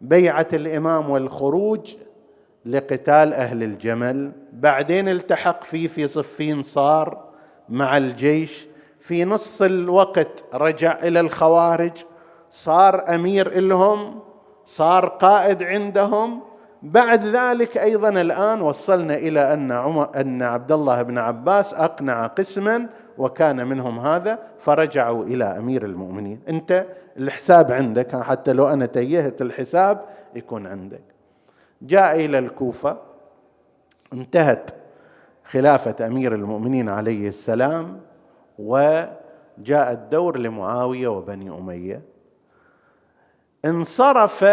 بيعة 0.00 0.48
الإمام 0.52 1.10
والخروج 1.10 1.94
لقتال 2.66 3.32
أهل 3.32 3.62
الجمل. 3.62 4.32
بعدين 4.52 5.08
التحق 5.08 5.64
فيه 5.64 5.88
في 5.88 6.08
صفين 6.08 6.62
صار 6.62 7.24
مع 7.68 7.96
الجيش. 7.96 8.66
في 9.00 9.24
نص 9.24 9.62
الوقت 9.62 10.44
رجع 10.54 10.98
إلى 11.02 11.20
الخوارج 11.20 11.92
صار 12.50 13.14
أمير 13.14 13.60
لهم 13.60 14.20
صار 14.66 15.08
قائد 15.08 15.62
عندهم. 15.62 16.40
بعد 16.82 17.24
ذلك 17.24 17.78
أيضا 17.78 18.08
الآن 18.08 18.60
وصلنا 18.60 19.14
إلى 19.14 19.54
أن 19.54 19.72
عمر 19.72 20.20
أن 20.20 20.42
عبد 20.42 20.72
الله 20.72 21.02
بن 21.02 21.18
عباس 21.18 21.74
أقنع 21.74 22.26
قسما 22.26 22.88
وكان 23.18 23.66
منهم 23.66 23.98
هذا 23.98 24.38
فرجعوا 24.58 25.24
إلى 25.24 25.44
أمير 25.44 25.84
المؤمنين. 25.84 26.40
أنت 26.48 26.86
الحساب 27.18 27.72
عندك 27.72 28.16
حتى 28.16 28.52
لو 28.52 28.68
أنا 28.68 28.86
تيهت 28.86 29.42
الحساب 29.42 30.04
يكون 30.34 30.66
عندك. 30.66 31.02
جاء 31.82 32.24
إلى 32.24 32.38
الكوفة 32.38 32.96
انتهت 34.12 34.70
خلافة 35.50 36.06
أمير 36.06 36.34
المؤمنين 36.34 36.88
عليه 36.88 37.28
السلام 37.28 38.00
وجاء 38.58 39.92
الدور 39.92 40.38
لمعاوية 40.38 41.08
وبني 41.08 41.50
أمية. 41.50 42.11
انصرف 43.64 44.44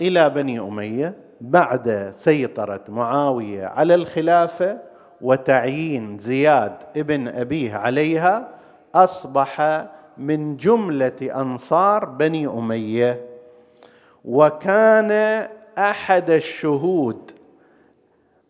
إلى 0.00 0.30
بني 0.30 0.60
أمية 0.60 1.14
بعد 1.40 2.12
سيطرة 2.16 2.84
معاوية 2.88 3.66
على 3.66 3.94
الخلافة 3.94 4.78
وتعيين 5.20 6.18
زياد 6.18 6.72
ابن 6.96 7.28
أبيه 7.28 7.74
عليها 7.74 8.48
أصبح 8.94 9.86
من 10.18 10.56
جملة 10.56 11.40
أنصار 11.40 12.04
بني 12.04 12.46
أمية. 12.46 13.26
وكان 14.24 15.12
أحد 15.78 16.30
الشهود 16.30 17.30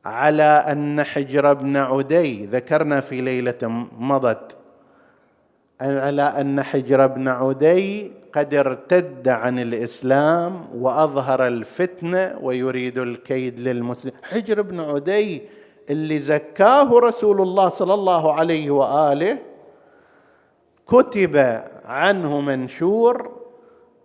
على 0.05 0.43
أن 0.43 1.03
حجر 1.03 1.55
بن 1.55 1.77
عدي 1.77 2.47
ذكرنا 2.47 3.01
في 3.01 3.21
ليلة 3.21 3.87
مضت 3.99 4.58
على 5.81 6.23
أن 6.23 6.63
حجر 6.63 7.07
بن 7.07 7.29
عدي 7.29 8.13
قد 8.33 8.55
ارتد 8.55 9.29
عن 9.29 9.59
الإسلام 9.59 10.65
وأظهر 10.75 11.47
الفتنة 11.47 12.39
ويريد 12.43 12.99
الكيد 12.99 13.61
للمسلم. 13.61 14.13
حجر 14.23 14.63
بن 14.63 14.81
عدي 14.81 15.43
اللي 15.91 16.19
زكاه 16.19 16.99
رسول 16.99 17.41
الله 17.41 17.69
صلى 17.69 17.95
الله 17.95 18.33
عليه 18.35 18.71
وآله 18.71 19.39
كتب 20.87 21.63
عنه 21.85 22.41
منشور 22.41 23.31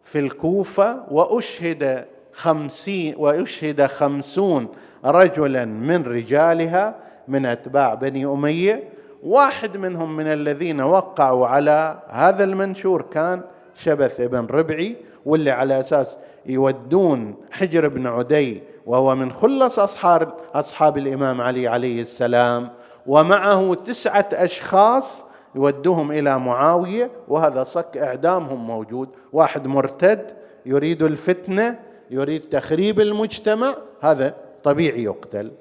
في 0.04 0.20
الكوفة 0.20 1.04
وأشهد 1.12 2.06
خمسين 2.34 3.16
وأشهد 3.18 3.86
خمسون 3.86 4.68
رجلا 5.06 5.66
من 5.66 6.04
رجالها 6.04 6.96
من 7.28 7.46
أتباع 7.46 7.94
بني 7.94 8.26
أمية. 8.26 8.93
واحد 9.24 9.78
منهم 9.78 10.16
من 10.16 10.28
الذين 10.28 10.82
وقعوا 10.82 11.48
على 11.48 12.00
هذا 12.10 12.44
المنشور 12.44 13.02
كان 13.02 13.42
شبث 13.76 14.22
بن 14.22 14.46
ربعي 14.46 14.96
واللي 15.26 15.52
على 15.52 15.80
أساس 15.80 16.18
يودون 16.46 17.36
حجر 17.52 17.88
بن 17.88 18.08
عدي 18.08 18.64
وهو 18.86 19.16
من 19.16 19.32
خلص 19.32 19.80
اصحاب 19.80 20.34
أصحاب 20.54 20.98
الإمام 20.98 21.42
علي 21.42 21.68
عليه 21.68 22.02
السلام 22.02 22.70
ومعه 23.08 23.74
تسعة 23.74 24.30
أشخاص 24.34 25.24
يودوهم 25.56 26.12
إلى 26.12 26.40
معاوية 26.40 27.12
وهذا 27.28 27.64
صك 27.64 27.98
إعدامهم 27.98 28.68
موجود. 28.68 29.10
واحد 29.34 29.68
مرتد 29.68 30.32
يريد 30.66 31.04
الفتنة 31.04 31.80
يريد 32.12 32.42
تخريب 32.42 33.00
المجتمع 33.00 33.76
هذا 34.02 34.36
طبيعي 34.64 35.04
يقتل. 35.04 35.52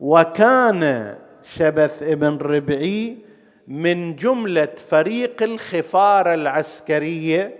وكان 0.00 1.14
شبث 1.44 2.02
ابن 2.02 2.36
ربعي 2.36 3.16
من 3.68 4.16
جملة 4.16 4.68
فريق 4.88 5.42
الخفاره 5.42 6.34
العسكريه 6.34 7.54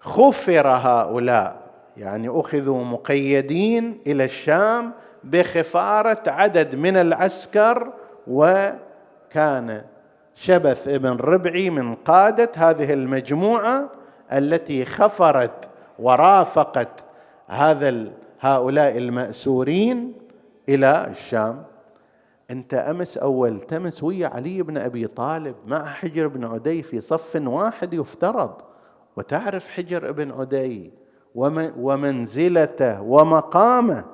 خفر 0.00 0.68
هؤلاء. 0.68 1.66
يعني 1.96 2.28
أخذوا 2.28 2.84
مقيدين 2.84 4.00
إلى 4.06 4.24
الشام 4.24 4.92
بخفارة 5.24 6.22
عدد 6.26 6.74
من 6.74 6.96
العسكر 6.96 7.92
وكان 8.26 9.82
شبث 10.34 10.88
ابن 10.88 11.16
ربعي 11.16 11.70
من 11.70 11.94
قادة 11.94 12.50
هذه 12.56 12.92
المجموعة 12.92 13.90
التي 14.32 14.84
خفرت 14.84 15.68
ورافقت 15.98 17.04
هذا 17.46 18.04
هؤلاء 18.40 18.98
المأسورين 18.98 20.12
إلى 20.68 21.06
الشام. 21.10 21.62
أنت 22.50 22.74
أمس 22.74 23.18
أول 23.18 23.60
تمس 23.60 24.02
ويا 24.02 24.28
علي 24.28 24.62
بن 24.62 24.76
أبي 24.76 25.06
طالب 25.06 25.54
مع 25.66 25.84
حجر 25.84 26.26
بن 26.26 26.44
عدي 26.44 26.82
في 26.82 27.00
صف 27.00 27.36
واحد 27.46 27.94
يفترض. 27.94 28.54
وتعرف 29.16 29.68
حجر 29.68 30.12
بن 30.12 30.32
عدي 30.32 30.92
ومنزلته 31.76 33.02
ومقامه 33.02 34.04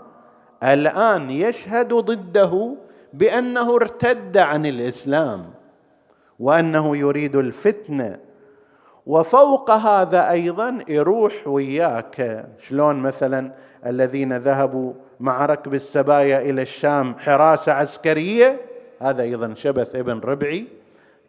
الآن 0.62 1.30
يشهد 1.30 1.95
ضده 1.95 2.76
بأنه 3.12 3.74
ارتد 3.74 4.37
عن 4.39 4.66
الإسلام 4.66 5.51
وأنه 6.39 6.97
يريد 6.97 7.37
الفتنه 7.37 8.16
وفوق 9.07 9.70
هذا 9.70 10.30
أيضا 10.30 10.78
يروح 10.89 11.33
وياك. 11.47 12.49
شلون 12.59 12.97
مثلا 12.97 13.53
الذين 13.87 14.37
ذهبوا 14.37 14.93
مع 15.22 15.46
ركب 15.46 15.74
السبايا 15.74 16.40
إلى 16.40 16.62
الشام 16.62 17.14
حراسة 17.18 17.72
عسكرية. 17.72 18.60
هذا 19.00 19.22
أيضا 19.22 19.54
شبث 19.54 19.96
ابن 19.96 20.20
ربعي. 20.20 20.66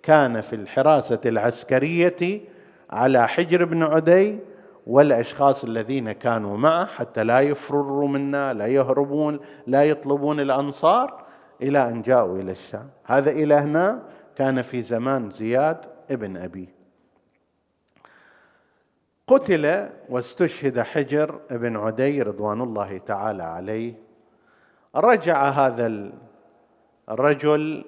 كان 0.04 0.42
في 0.42 0.56
الحراسة 0.56 1.20
العسكرية 1.26 2.42
على 2.90 3.28
حجر 3.28 3.66
بن 3.66 3.84
عدي 3.84 4.40
والأشخاص 4.88 5.64
الذين 5.64 6.12
كانوا 6.12 6.58
معه 6.58 6.86
حتى 6.86 7.24
لا 7.24 7.40
يفرروا 7.40 8.08
منا 8.08 8.54
لا 8.54 8.68
يهربون 8.68 9.40
لا 9.68 9.84
يطلبون 9.84 10.40
الأنصار 10.40 11.24
إلى 11.62 11.88
أن 11.88 12.02
جاءوا 12.02 12.38
إلى 12.38 12.52
الشام. 12.52 12.90
هذا 13.04 13.32
إلى 13.32 13.54
هنا. 13.54 14.00
كان 14.36 14.62
في 14.62 14.82
زمان 14.82 15.30
زياد 15.30 15.78
ابن 16.12 16.38
أبي 16.38 16.70
قتل 19.28 19.90
واستشهد 20.10 20.80
حجر 20.80 21.40
بن 21.52 21.78
عدي 21.78 22.22
رضوان 22.22 22.62
الله 22.62 22.98
تعالى 22.98 23.44
عليه. 23.44 23.94
رجع 24.96 25.50
هذا 25.50 26.12
الرجل 27.10 27.84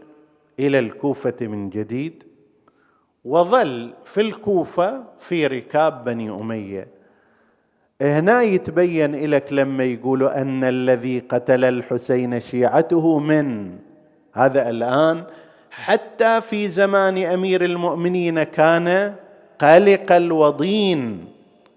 إلى 0.60 0.80
الكوفة 0.80 1.36
من 1.42 1.70
جديد 1.70 2.24
وظل 3.26 3.94
في 4.04 4.22
الكوفة 4.22 5.04
في 5.20 5.48
ركاب 5.48 6.04
بني 6.04 6.30
أمية. 6.30 6.88
هنا 8.02 8.42
يتبين 8.42 9.30
لك 9.30 9.54
لما 9.54 9.84
يقولوا 9.84 10.42
أن 10.42 10.64
الذي 10.64 11.20
قتل 11.20 11.64
الحسين 11.64 12.40
شيعته 12.40 13.20
من 13.20 13.78
هذا 14.34 14.70
الآن 14.70 15.24
حتى 15.72 16.42
في 16.42 16.68
زمان 16.68 17.18
أمير 17.18 17.66
المؤمنين 17.66 18.44
كان 18.44 19.16
قلق 19.60 20.12
الوضين. 20.12 21.28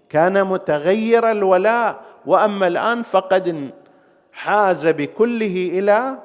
كان 0.09 0.43
متغير 0.43 1.31
الولاء 1.31 1.99
وأما 2.25 2.67
الآن 2.67 3.03
فقد 3.03 3.69
حاز 4.33 4.87
بكله 4.87 5.69
إلى 5.73 6.17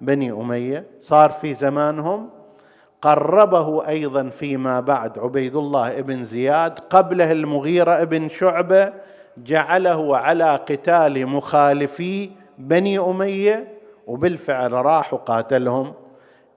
بني 0.00 0.32
أمية. 0.32 0.86
صار 1.00 1.30
في 1.30 1.54
زمانهم. 1.54 2.28
قربه 3.02 3.88
أيضا 3.88 4.28
فيما 4.28 4.80
بعد 4.80 5.18
عبيد 5.18 5.56
الله 5.56 6.00
بن 6.00 6.24
زياد 6.24 6.78
قبله 6.78 7.32
المغيرة 7.32 8.04
بن 8.04 8.28
شعبة 8.28 8.92
جعله 9.36 10.16
على 10.16 10.56
قتال 10.56 11.26
مخالفي 11.26 12.30
بني 12.58 12.98
أمية 12.98 13.74
وبالفعل 14.06 14.72
راح 14.72 15.14
وقاتلهم. 15.14 15.92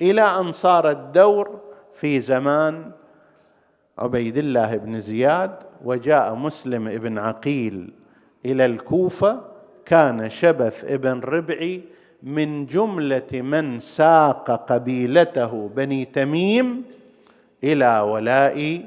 إلى 0.01 0.21
أن 0.21 0.51
صار 0.51 0.89
الدور 0.89 1.59
في 1.93 2.19
زمان 2.19 2.91
عبيد 3.99 4.37
الله 4.37 4.75
بن 4.75 4.99
زياد 4.99 5.51
وجاء 5.85 6.35
مسلم 6.35 6.89
بن 6.89 7.17
عقيل 7.17 7.93
إلى 8.45 8.65
الكوفة 8.65 9.41
كان 9.85 10.29
شبث 10.29 10.83
ابن 10.83 11.19
ربعي 11.19 11.81
من 12.23 12.65
جملة 12.65 13.31
من 13.33 13.79
ساق 13.79 14.71
قبيلته 14.71 15.69
بني 15.75 16.05
تميم 16.05 16.83
إلى 17.63 17.99
ولاء 17.99 18.85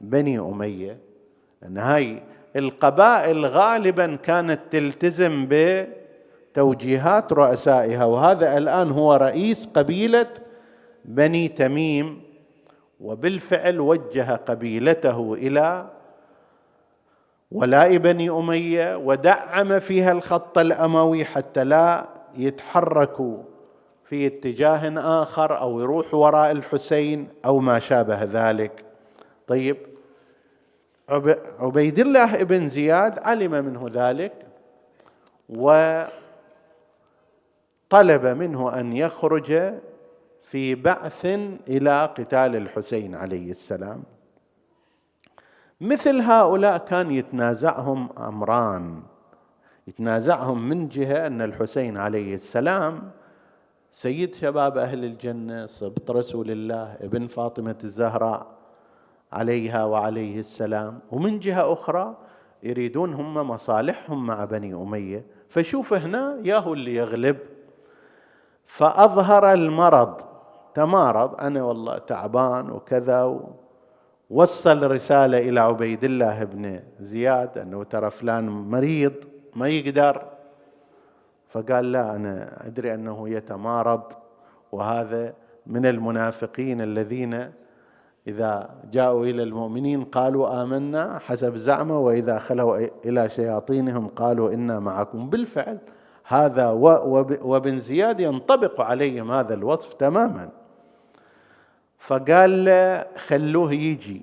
بني 0.00 0.38
أمية. 0.38 0.98
إن 1.66 1.78
هاي 1.78 2.22
القبائل 2.56 3.46
غالبا 3.46 4.16
كانت 4.16 4.60
تلتزم 4.70 5.48
توجيهات 6.54 7.32
رؤسائها 7.32 8.04
وهذا 8.04 8.58
الآن 8.58 8.90
هو 8.90 9.14
رئيس 9.14 9.66
قبيلة 9.66 10.26
بني 11.04 11.48
تميم. 11.48 12.29
وبالفعل 13.00 13.80
وجه 13.80 14.34
قبيلته 14.34 15.34
إلى 15.34 15.86
ولاء 17.52 17.96
بني 17.96 18.30
أمية 18.30 18.96
ودعم 18.96 19.78
فيها 19.78 20.12
الخط 20.12 20.58
الأموي 20.58 21.24
حتى 21.24 21.64
لا 21.64 22.06
يتحركوا 22.36 23.36
في 24.04 24.26
اتجاه 24.26 24.92
آخر 25.22 25.60
أو 25.60 25.80
يروحوا 25.80 26.24
وراء 26.24 26.50
الحسين 26.50 27.28
أو 27.44 27.58
ما 27.58 27.78
شابه 27.78 28.22
ذلك. 28.22 28.84
طيب 29.46 29.76
عبيد 31.58 31.98
الله 31.98 32.42
بن 32.44 32.68
زياد 32.68 33.18
علم 33.18 33.50
منه 33.50 33.90
ذلك 33.92 34.32
وطلب 35.48 36.10
منه 38.26 38.80
أن 38.80 38.92
يخرج 38.92 39.74
في 40.50 40.74
بعث 40.74 41.26
إلى 41.68 42.04
قتال 42.04 42.56
الحسين 42.56 43.14
عليه 43.14 43.50
السلام. 43.50 44.02
مثل 45.80 46.20
هؤلاء 46.20 46.78
كان 46.78 47.10
يتنازعهم 47.10 48.08
أمران. 48.18 49.02
يتنازعهم 49.86 50.68
من 50.68 50.88
جهة 50.88 51.26
أن 51.26 51.42
الحسين 51.42 51.96
عليه 51.96 52.34
السلام 52.34 53.10
سيد 53.92 54.34
شباب 54.34 54.78
أهل 54.78 55.04
الجنة 55.04 55.66
صبط 55.66 56.10
رسول 56.10 56.50
الله 56.50 56.96
ابن 57.00 57.26
فاطمة 57.26 57.78
الزهراء 57.84 58.46
عليها 59.32 59.84
وعليه 59.84 60.40
السلام. 60.40 60.98
ومن 61.10 61.38
جهة 61.38 61.72
أخرى 61.72 62.16
يريدون 62.62 63.14
هم 63.14 63.34
مصالحهم 63.34 64.26
مع 64.26 64.44
بني 64.44 64.74
أمية. 64.74 65.24
فشوف 65.48 65.94
هنا 65.94 66.40
ياهو 66.44 66.74
اللي 66.74 66.94
يغلب. 66.94 67.38
فأظهر 68.66 69.52
المرض. 69.52 70.29
تمارض 70.74 71.40
أنا 71.40 71.62
والله 71.62 71.98
تعبان 71.98 72.70
وكذا 72.70 73.40
وصل 74.30 74.90
رسالة 74.90 75.38
إلى 75.38 75.60
عبيد 75.60 76.04
الله 76.04 76.44
بن 76.44 76.80
زياد 77.00 77.58
أنه 77.58 77.84
ترى 77.84 78.10
فلان 78.10 78.48
مريض 78.48 79.14
ما 79.56 79.68
يقدر. 79.68 80.22
فقال 81.48 81.92
لا 81.92 82.16
أنا 82.16 82.66
أدري 82.66 82.94
أنه 82.94 83.28
يتمارض 83.28 84.02
وهذا 84.72 85.34
من 85.66 85.86
المنافقين 85.86 86.80
الذين 86.80 87.52
إذا 88.26 88.70
جاءوا 88.92 89.24
إلى 89.24 89.42
المؤمنين 89.42 90.04
قالوا 90.04 90.62
آمنا 90.62 91.18
حسب 91.18 91.56
زعمه 91.56 91.98
وإذا 91.98 92.38
خلوا 92.38 92.86
إلى 93.04 93.28
شياطينهم 93.28 94.08
قالوا 94.08 94.52
إنا 94.52 94.80
معكم. 94.80 95.30
بالفعل 95.30 95.78
هذا 96.24 96.68
وابن 97.42 97.78
زياد 97.80 98.20
ينطبق 98.20 98.80
عليهم 98.80 99.30
هذا 99.30 99.54
الوصف 99.54 99.92
تماما. 99.92 100.59
فقال 102.00 102.64
له 102.64 103.06
خلوه 103.16 103.72
يجي. 103.72 104.22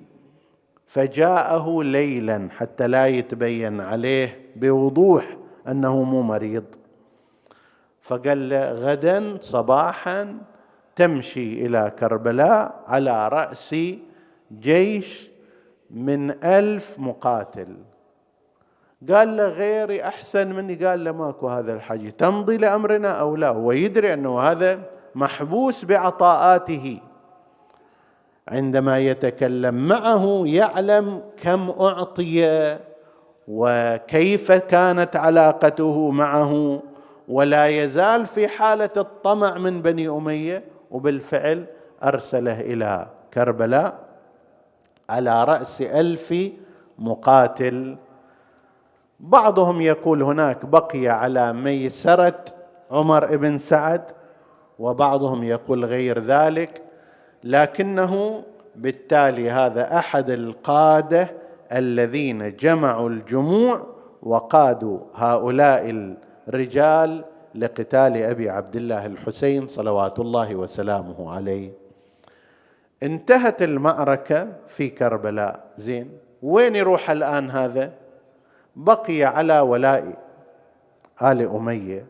فجاءه 0.86 1.82
ليلا 1.82 2.48
حتى 2.56 2.86
لا 2.86 3.06
يتبين 3.06 3.80
عليه 3.80 4.40
بوضوح 4.56 5.36
أنه 5.68 6.02
مو 6.02 6.22
مريض. 6.22 6.64
فقال 8.02 8.48
له 8.48 8.72
غدا 8.72 9.36
صباحا 9.40 10.38
تمشي 10.96 11.66
إلى 11.66 11.92
كربلاء 11.98 12.84
على 12.86 13.28
رأس 13.28 13.76
جيش 14.60 15.30
من 15.90 16.44
ألف 16.44 16.98
مقاتل. 16.98 17.76
قال 19.10 19.36
له 19.36 19.48
غيري 19.48 20.02
أحسن 20.02 20.52
مني. 20.52 20.74
قال 20.74 21.04
له 21.04 21.12
ماكو 21.12 21.48
هذا 21.48 21.72
الحاجة. 21.72 22.10
تمضي 22.10 22.56
لأمرنا 22.56 23.08
أو 23.08 23.36
لا؟ 23.36 23.48
هو 23.48 23.72
يدري 23.72 24.12
أنه 24.12 24.40
هذا 24.40 24.80
محبوس 25.14 25.84
بعطاءاته. 25.84 27.00
عندما 28.48 28.98
يتكلم 28.98 29.74
معه 29.74 30.42
يعلم 30.46 31.22
كم 31.42 31.70
أعطي 31.70 32.78
وكيف 33.48 34.52
كانت 34.52 35.16
علاقته 35.16 36.10
معه 36.10 36.82
ولا 37.28 37.66
يزال 37.66 38.26
في 38.26 38.48
حالة 38.48 38.90
الطمع 38.96 39.58
من 39.58 39.82
بني 39.82 40.08
أمية 40.08 40.64
وبالفعل 40.90 41.64
أرسله 42.04 42.60
إلى 42.60 43.06
كربلاء 43.34 43.98
على 45.10 45.44
رأس 45.44 45.82
ألف 45.82 46.34
مقاتل. 46.98 47.96
بعضهم 49.20 49.80
يقول 49.80 50.22
هناك 50.22 50.66
بقي 50.66 51.08
على 51.08 51.52
ميسرة 51.52 52.44
عمر 52.90 53.36
بن 53.36 53.58
سعد 53.58 54.02
وبعضهم 54.78 55.44
يقول 55.44 55.84
غير 55.84 56.18
ذلك. 56.18 56.87
لكنه 57.48 58.42
بالتالي 58.76 59.50
هذا 59.50 59.98
أحد 59.98 60.30
القادة 60.30 61.30
الذين 61.72 62.56
جمعوا 62.56 63.08
الجموع 63.08 63.86
وقادوا 64.22 65.00
هؤلاء 65.14 66.14
الرجال 66.48 67.24
لقتال 67.54 68.16
أبي 68.16 68.50
عبد 68.50 68.76
الله 68.76 69.06
الحسين 69.06 69.68
صلوات 69.68 70.18
الله 70.18 70.56
وسلامه 70.56 71.34
عليه. 71.34 71.70
انتهت 73.02 73.62
المعركة 73.62 74.48
في 74.68 74.88
كربلاء. 74.88 75.64
زين 75.76 76.10
وين 76.42 76.76
يروح 76.76 77.10
الآن 77.10 77.50
هذا؟ 77.50 77.92
بقي 78.76 79.24
على 79.24 79.60
ولاء 79.60 80.18
آل 81.22 81.42
أمية. 81.42 82.06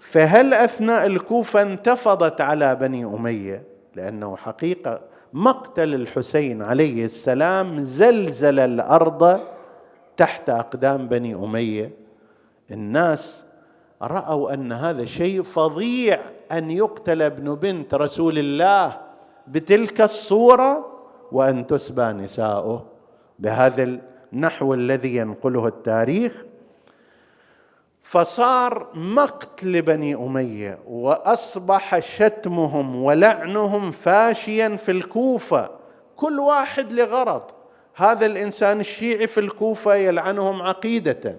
فهل 0.00 0.54
أثناء 0.54 1.06
الكوفة 1.06 1.62
انتفضت 1.62 2.40
على 2.40 2.76
بني 2.76 3.04
أمية؟ 3.04 3.71
لأنه 3.96 4.36
حقيقة 4.36 5.00
مقتل 5.32 5.94
الحسين 5.94 6.62
عليه 6.62 7.04
السلام 7.04 7.84
زلزل 7.84 8.60
الأرض 8.60 9.40
تحت 10.16 10.50
أقدام 10.50 11.08
بني 11.08 11.34
أمية. 11.34 11.90
الناس 12.70 13.44
رأوا 14.02 14.54
أن 14.54 14.72
هذا 14.72 15.04
شيء 15.04 15.42
فظيع 15.42 16.20
أن 16.52 16.70
يقتل 16.70 17.22
ابن 17.22 17.54
بنت 17.54 17.94
رسول 17.94 18.38
الله 18.38 19.00
بتلك 19.48 20.00
الصورة 20.00 20.86
وأن 21.32 21.66
تسبى 21.66 22.02
نساؤه. 22.04 22.86
بهذا 23.38 23.98
النحو 24.32 24.74
الذي 24.74 25.16
ينقله 25.16 25.66
التاريخ 25.66 26.44
فصار 28.02 28.88
مقت 28.94 29.64
لبني 29.64 30.14
أمية 30.14 30.78
وأصبح 30.86 31.98
شتمهم 31.98 33.02
ولعنهم 33.02 33.90
فاشيا 33.90 34.76
في 34.76 34.92
الكوفة. 34.92 35.70
كل 36.16 36.40
واحد 36.40 36.92
لغرض. 36.92 37.42
هذا 37.94 38.26
الإنسان 38.26 38.80
الشيعي 38.80 39.26
في 39.26 39.40
الكوفة 39.40 39.94
يلعنهم 39.94 40.62
عقيدة. 40.62 41.36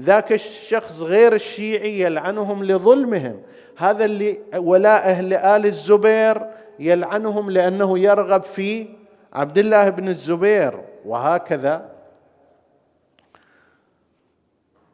ذاك 0.00 0.32
الشخص 0.32 1.00
غير 1.00 1.32
الشيعي 1.32 2.00
يلعنهم 2.00 2.64
لظلمهم. 2.64 3.42
هذا 3.76 4.04
اللي 4.04 4.38
ولاء 4.56 5.00
أهل 5.10 5.34
آل 5.34 5.66
الزبير 5.66 6.46
يلعنهم 6.78 7.50
لأنه 7.50 7.98
يرغب 7.98 8.42
في 8.42 8.88
عبد 9.32 9.58
الله 9.58 9.88
بن 9.88 10.08
الزبير 10.08 10.80
وهكذا. 11.06 11.99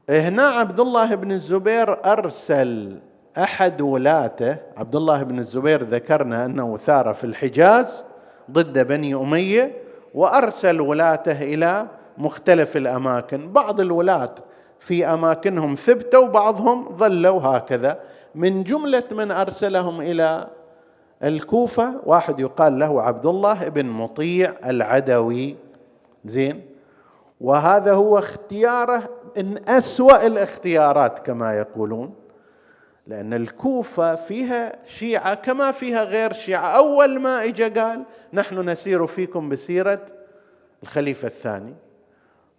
هنا 0.09 0.47
عبد 0.47 0.81
الله 0.81 1.15
بن 1.15 1.33
الزبير 1.33 2.13
أرسل 2.13 2.99
أحد 3.39 3.81
ولاته 3.81 4.57
عبد 4.77 4.97
الله 4.97 5.23
بن 5.23 5.39
الزبير 5.39 5.83
ذكرنا 5.83 6.45
أنه 6.45 6.77
ثار 6.77 7.15
في 7.15 7.25
الحجاز 7.25 8.05
ضد 8.51 8.79
بني 8.79 9.15
أمية 9.15 9.73
وأرسل 10.15 10.81
ولاته 10.81 11.43
إلى 11.43 11.87
مختلف 12.19 12.77
الأماكن. 12.77 13.53
بعض 13.53 13.81
الولاه 13.81 14.35
في 14.79 15.07
أماكنهم 15.07 15.75
ثبتوا 15.75 16.25
وبعضهم 16.25 16.97
ظلوا 16.97 17.41
هكذا. 17.43 18.01
من 18.35 18.63
جملة 18.63 19.05
من 19.13 19.31
أرسلهم 19.31 20.01
إلى 20.01 20.47
الكوفة 21.25 22.01
واحد 22.05 22.41
يقال 22.41 22.79
له 22.79 23.03
عبد 23.03 23.27
الله 23.27 23.69
بن 23.69 23.87
مطيع 23.87 24.55
العدوي. 24.67 25.57
زين؟ 26.25 26.67
وهذا 27.41 27.93
هو 27.93 28.19
اختياره 28.19 29.16
إن 29.39 29.59
أسوأ 29.69 30.27
الاختيارات 30.27 31.19
كما 31.19 31.55
يقولون 31.55 32.15
لأن 33.07 33.35
الكوفة 33.35 34.15
فيها 34.15 34.73
شيعة 34.87 35.35
كما 35.35 35.73
فيها 35.73 36.05
غير 36.05 36.33
شيعة. 36.33 36.77
أول 36.77 37.21
ما 37.21 37.45
اجى 37.45 37.69
قال 37.69 38.05
نحن 38.33 38.69
نسير 38.69 39.07
فيكم 39.07 39.49
بسيرة 39.49 40.07
الخليفة 40.83 41.29
الثاني. 41.29 41.75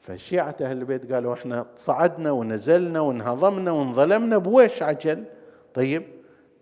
فالشيعة 0.01 0.55
أهل 0.61 0.77
البيت 0.77 1.13
قالوا 1.13 1.33
إحنا 1.33 1.65
صعدنا 1.75 2.31
ونزلنا 2.31 2.99
وانهضمنا 2.99 3.71
وانظلمنا 3.71 4.37
بويش 4.37 4.83
عجل. 4.83 5.23
طيب 5.73 6.03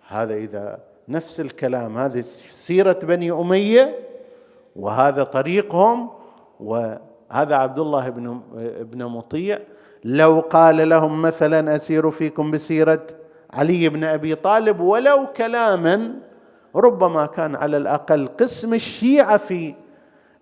هذا 0.08 0.34
إذا 0.36 0.80
نفس 1.10 1.40
الكلام 1.40 1.98
هذه 1.98 2.22
سيرة 2.52 3.00
بني 3.04 3.32
أمية 3.32 4.00
وهذا 4.76 5.24
طريقهم 5.24 6.10
وهذا 6.60 7.56
عبد 7.56 7.80
الله 7.80 8.10
بن 8.10 8.42
بن 8.80 9.06
مطيع 9.06 9.60
لو 10.06 10.40
قال 10.40 10.90
لهم 10.90 11.22
مثلا 11.22 11.76
أسير 11.76 12.12
فيكم 12.12 12.52
بسيرة 12.52 13.08
علي 13.54 13.90
بن 13.90 14.04
أبي 14.04 14.36
طالب 14.36 14.80
ولو 14.80 15.28
كلاما 15.38 16.14
ربما 16.76 17.26
كان 17.26 17.56
على 17.56 17.78
الأقل 17.78 18.28
قسم 18.28 18.74
الشيعة 18.74 19.38
في 19.38 19.74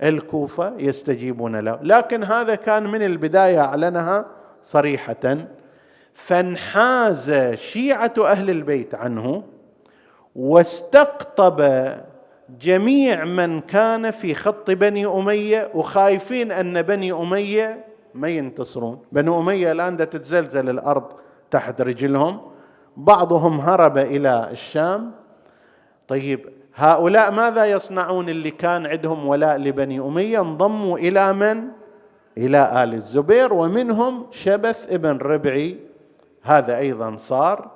الكوفة 0.03 0.73
يستجيبون 0.79 1.55
له. 1.55 1.79
لكن 1.81 2.23
هذا 2.23 2.55
كان 2.55 2.83
من 2.83 3.01
البداية 3.03 3.59
أعلنها 3.59 4.25
صريحة. 4.61 5.37
فانحاز 6.13 7.31
شيعة 7.55 8.13
أهل 8.19 8.49
البيت 8.49 8.95
عنه 8.95 9.43
واستقطب 10.35 11.87
جميع 12.61 13.25
من 13.25 13.61
كان 13.61 14.11
في 14.11 14.35
خط 14.35 14.71
بني 14.71 15.05
أمية 15.05 15.69
وخايفين 15.73 16.51
أن 16.51 16.81
بني 16.81 17.11
أمية 17.11 17.92
ما 18.15 18.27
ينتصرون. 18.27 19.01
بني 19.11 19.37
أمية 19.37 19.71
الآن 19.71 19.97
تتزلزل 19.97 20.69
الأرض 20.69 21.03
تحت 21.51 21.81
رجلهم. 21.81 22.41
بعضهم 22.97 23.59
هرب 23.59 23.97
إلى 23.97 24.47
الشام. 24.51 25.11
طيب 26.07 26.49
هؤلاء 26.75 27.31
ماذا 27.31 27.65
يصنعون 27.65 28.29
اللي 28.29 28.51
كان 28.51 28.85
عندهم 28.85 29.27
ولاء 29.27 29.57
لبني 29.57 29.99
أمية؟ 29.99 30.41
انضموا 30.41 30.97
إلى 30.97 31.33
من؟ 31.33 31.67
إلى 32.37 32.83
آل 32.83 32.93
الزبير. 32.93 33.53
ومنهم 33.53 34.25
شبث 34.31 34.93
ابن 34.93 35.17
ربعي. 35.17 35.79
هذا 36.43 36.77
أيضا 36.77 37.15
صار. 37.17 37.71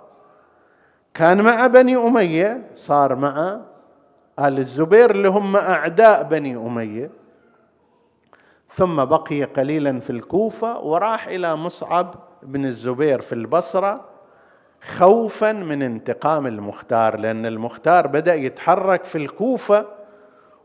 كان 1.14 1.42
مع 1.42 1.68
بني 1.68 1.96
أمية 1.96 2.68
صار 2.76 3.16
مع 3.16 3.60
آل 4.40 4.58
الزبير 4.58 5.12
اللي 5.12 5.28
هم 5.28 5.56
أعداء 5.56 6.24
بني 6.24 6.56
أمية. 6.56 7.10
ثم 8.70 9.05
بقي 9.05 9.43
قليلا 9.43 9.99
في 9.99 10.09
الكوفة 10.09 10.80
وراح 10.80 11.28
إلى 11.28 11.55
مصعب 11.55 12.15
بن 12.43 12.65
الزبير 12.65 13.22
في 13.22 13.34
البصرة 13.34 14.05
خوفا 14.97 15.51
من 15.51 15.82
انتقام 15.82 16.47
المختار 16.47 17.18
لأن 17.20 17.45
المختار 17.45 18.07
بدأ 18.07 18.34
يتحرك 18.34 19.03
في 19.03 19.18
الكوفة 19.18 19.86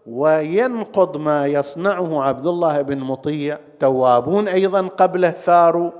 وينقض 0.06 1.16
ما 1.16 1.46
يصنعه 1.46 2.22
عبد 2.22 2.46
الله 2.46 2.82
بن 2.82 2.98
مطيع 2.98 3.58
توابون 3.80 4.48
أيضا 4.48 4.86
قبله 4.86 5.30
ثاروا 5.30 5.90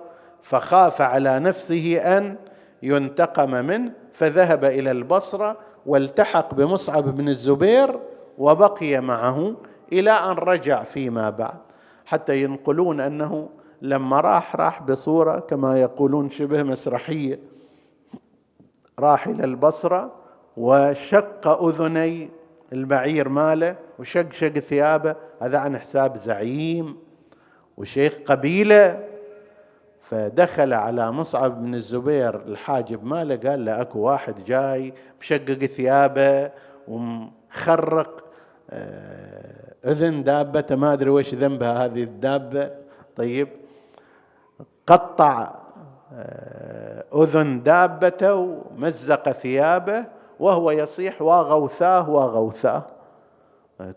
فخاف 0.42 1.00
على 1.00 1.38
نفسه 1.38 1.96
أن 2.18 2.36
ينتقم 2.82 3.50
منه 3.50 3.92
فذهب 4.12 4.64
إلى 4.64 4.90
البصرة 4.90 5.56
والتحق 5.86 6.54
بمصعب 6.54 7.16
بن 7.16 7.28
الزبير 7.28 8.00
وبقي 8.38 9.00
معه 9.00 9.56
إلى 9.92 10.10
أن 10.10 10.30
رجع 10.30 10.82
فيما 10.82 11.30
بعد. 11.30 11.58
حتى 12.12 12.42
ينقلون 12.42 13.00
أنه 13.00 13.48
لما 13.82 14.20
راح 14.20 14.56
راح 14.56 14.82
بصورة 14.82 15.38
كما 15.38 15.80
يقولون 15.80 16.30
شبه 16.30 16.62
مسرحية. 16.62 17.38
راح 18.98 19.26
إلى 19.26 19.44
البصرة 19.44 20.12
وشق 20.56 21.48
أذني 21.48 22.30
البعير 22.72 23.28
ماله 23.28 23.76
وشقشق 23.98 24.58
ثيابه. 24.58 25.16
هذا 25.40 25.58
عن 25.58 25.78
حساب 25.78 26.16
زعيم 26.16 26.96
وشيخ 27.76 28.12
قبيلة. 28.26 29.04
فدخل 30.00 30.72
على 30.72 31.12
مصعب 31.12 31.62
بن 31.62 31.74
الزبير 31.74 32.34
الحاجب 32.34 33.04
ماله 33.04 33.36
قال 33.36 33.64
له 33.64 33.80
أكو 33.80 33.98
واحد 33.98 34.44
جاي 34.44 34.94
مشقق 35.20 35.64
ثيابه 35.64 36.50
ومخرق 36.88 38.24
آه، 38.70 39.31
إذن 39.84 40.24
دابته 40.24 40.76
ما 40.76 40.92
أدري 40.92 41.10
وش 41.10 41.34
ذنبها 41.34 41.84
هذه 41.84 42.02
الدابة. 42.02 42.70
طيب 43.16 43.48
قطع 44.86 45.54
آه، 46.14 47.04
أذن 47.14 47.62
دابته 47.62 48.34
ومزق 48.34 49.32
ثيابه 49.32 50.04
وهو 50.40 50.70
يصيح 50.70 51.22
واغوثاه 51.22 52.10
واغوثاه 52.10 52.86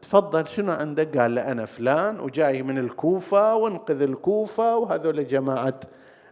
تفضل 0.02 0.48
شنو 0.48 0.72
عندك؟ 0.72 1.18
قال 1.18 1.40
أنا 1.40 1.66
فلان 1.66 2.20
وجاي 2.20 2.64
من 2.64 2.78
الكوفة 2.78 3.56
وانقذ 3.56 4.02
الكوفة 4.02 4.78
وهذول 4.78 5.28
جماعة 5.28 5.80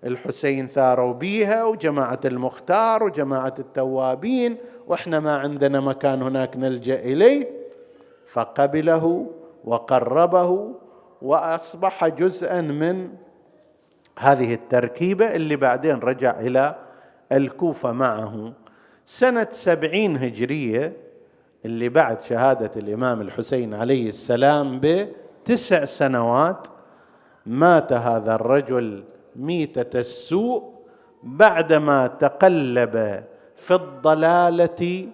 الحسين 0.03 0.67
ثاروا 0.67 1.13
بيها 1.13 1.63
وجماعة 1.63 2.19
المختار 2.25 3.03
وجماعة 3.03 3.53
التوابين 3.59 4.57
وإحنا 4.87 5.19
ما 5.19 5.35
عندنا 5.35 5.79
مكان 5.79 6.21
هناك 6.21 6.57
نلجأ 6.57 6.99
إليه. 6.99 7.63
فقبله 8.25 9.27
وقربه 9.63 10.71
وأصبح 11.21 12.07
جزءا 12.07 12.61
من 12.61 13.09
هذه 14.19 14.53
التركيبة 14.53 15.35
اللي 15.35 15.55
بعدين 15.55 15.99
رجع 15.99 16.39
إلى 16.39 16.75
الكوفة 17.31 17.91
معه. 17.91 18.53
سنة 19.05 19.47
سبعين 19.51 20.17
هجرية 20.17 20.97
اللي 21.65 21.89
بعد 21.89 22.21
شهادة 22.21 22.71
الإمام 22.75 23.21
الحسين 23.21 23.73
عليه 23.73 24.09
السلام 24.09 24.81
بتسع 24.83 25.85
سنوات 25.85 26.67
مات 27.45 27.93
هذا 27.93 28.35
الرجل 28.35 29.03
ميتة 29.35 29.99
السوء 29.99 30.73
بعدما 31.23 32.07
تقلب 32.07 33.23
في 33.57 33.73
الضلالة 33.73 35.07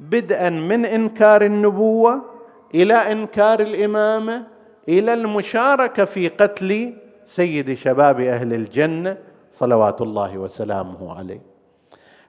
بدءا 0.00 0.50
من 0.50 0.86
إنكار 0.86 1.44
النبوة. 1.44 2.37
إلى 2.74 2.94
إنكار 2.94 3.60
الإمامة 3.60 4.46
إلى 4.88 5.14
المشاركة 5.14 6.04
في 6.04 6.28
قتل 6.28 6.94
سيد 7.24 7.74
شباب 7.74 8.20
أهل 8.20 8.54
الجنة 8.54 9.18
صلوات 9.50 10.02
الله 10.02 10.38
وسلامه 10.38 11.18
عليه. 11.18 11.40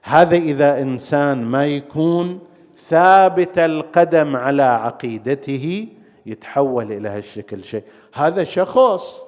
هذا 0.02 0.36
إذا 0.36 0.82
إنسان 0.82 1.44
ما 1.44 1.66
يكون 1.66 2.40
ثابت 2.88 3.58
القدم 3.58 4.36
على 4.36 4.62
عقيدته 4.62 5.88
يتحول 6.26 6.92
إلى 6.92 7.08
هالشكل 7.08 7.64
شيء. 7.64 7.84
هذا 8.14 8.44
شخص 8.44 9.24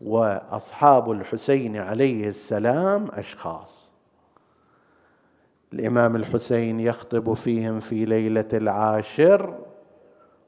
وأصحاب 0.00 1.10
الحسين 1.10 1.76
عليه 1.76 2.28
السلام 2.28 3.08
أشخاص. 3.12 3.92
الإمام 5.72 6.16
الحسين 6.16 6.80
يخطب 6.80 7.34
فيهم 7.34 7.80
في 7.80 8.04
ليلة 8.04 8.48
العاشر 8.52 9.54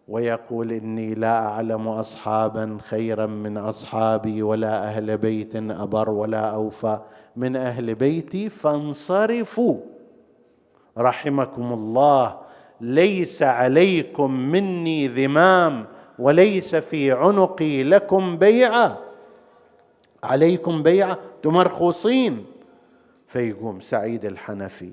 ويقول 0.08 0.72
إني 0.72 1.14
لا 1.14 1.46
أعلم 1.46 1.88
اصحابا 1.88 2.78
خيرا 2.82 3.26
من 3.26 3.58
أصحابي 3.58 4.42
ولا 4.42 4.84
أهل 4.84 5.16
بيت 5.18 5.56
أبر 5.56 6.10
ولا 6.10 6.40
أوفى. 6.40 6.98
من 7.36 7.56
أهل 7.56 7.94
بيتي 7.94 8.50
فانصرفوا. 8.50 9.76
رحمكم 10.98 11.72
الله. 11.72 12.38
ليس 12.80 13.42
عليكم 13.42 14.30
مني 14.30 15.08
ذمام 15.08 15.86
وليس 16.18 16.74
في 16.74 17.12
عنقي 17.12 17.82
لكم 17.82 18.36
بيعة. 18.36 18.98
عليكم 20.24 20.82
بيعة 20.82 21.18
تمرخصين 21.42 22.46
فيقوم 23.26 23.80
سعيد 23.80 24.24
الحنفي 24.24 24.90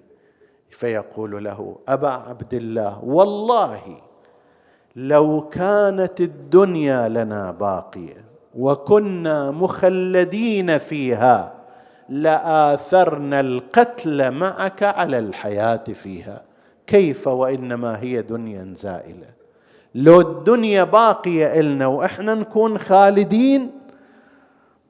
فيقول 0.70 1.44
له 1.44 1.76
أبا 1.88 2.10
عبد 2.10 2.54
الله 2.54 3.04
والله 3.04 3.98
لو 4.96 5.50
كانت 5.50 6.22
الدنيا 6.22 7.10
لنا 7.10 7.52
باقية 7.52 8.26
وكنا 8.56 9.52
مخلدين 9.52 10.78
فيها 10.78 11.54
لآثرنا 12.10 13.40
القتل 13.40 14.32
معك 14.32 14.84
على 14.84 15.20
الحياة 15.20 15.84
فيها. 15.94 16.42
كيف 16.88 17.28
وإنما 17.28 18.00
هي 18.02 18.22
دنيا 18.22 18.74
زائلة. 18.76 19.28
لو 19.96 20.22
الدنيا 20.22 20.84
باقية 20.84 21.60
إلنا 21.60 21.88
وإحنا 21.88 22.36
نكون 22.36 22.78
خالدين 22.78 23.72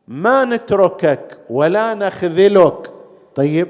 ما 0.07 0.45
نتركك 0.45 1.37
ولا 1.49 1.93
نخذلك. 1.93 2.91
طيب 3.35 3.67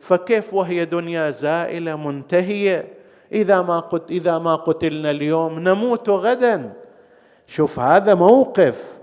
فكيف 0.00 0.54
وهي 0.54 0.84
دنيا 0.84 1.30
زائلة 1.30 1.96
منتهية؟ 1.96 2.95
إذا 3.32 3.62
ما 3.62 3.78
قت 3.78 4.10
إذا 4.10 4.38
ما 4.38 4.54
قتلنا 4.54 5.10
اليوم 5.10 5.58
نموت 5.58 6.10
غدا. 6.10 6.72
شوف 7.46 7.80
هذا 7.80 8.14
موقف 8.14 8.98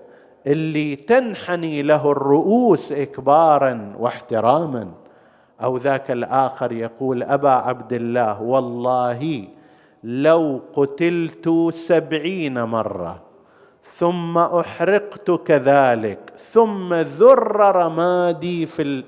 اللي 0.47 0.95
تنحني 0.95 1.81
له 1.81 2.11
الرؤوس 2.11 2.91
اكبارا 2.91 3.93
واحتراما. 3.99 4.91
أو 5.63 5.77
ذاك 5.77 6.11
الآخر 6.11 6.71
يقول 6.71 7.23
أبا 7.23 7.49
عبد 7.49 7.93
الله 7.93 8.41
والله 8.41 9.47
لو 10.03 10.61
قتلت 10.73 11.73
سبعين 11.73 12.63
مرة 12.63 13.19
ثم 13.83 14.37
أحرقت 14.37 15.31
كذلك 15.31 16.19
ثم 16.51 16.93
ذر 16.93 17.75
رمادي 17.75 18.65
في 18.65 19.03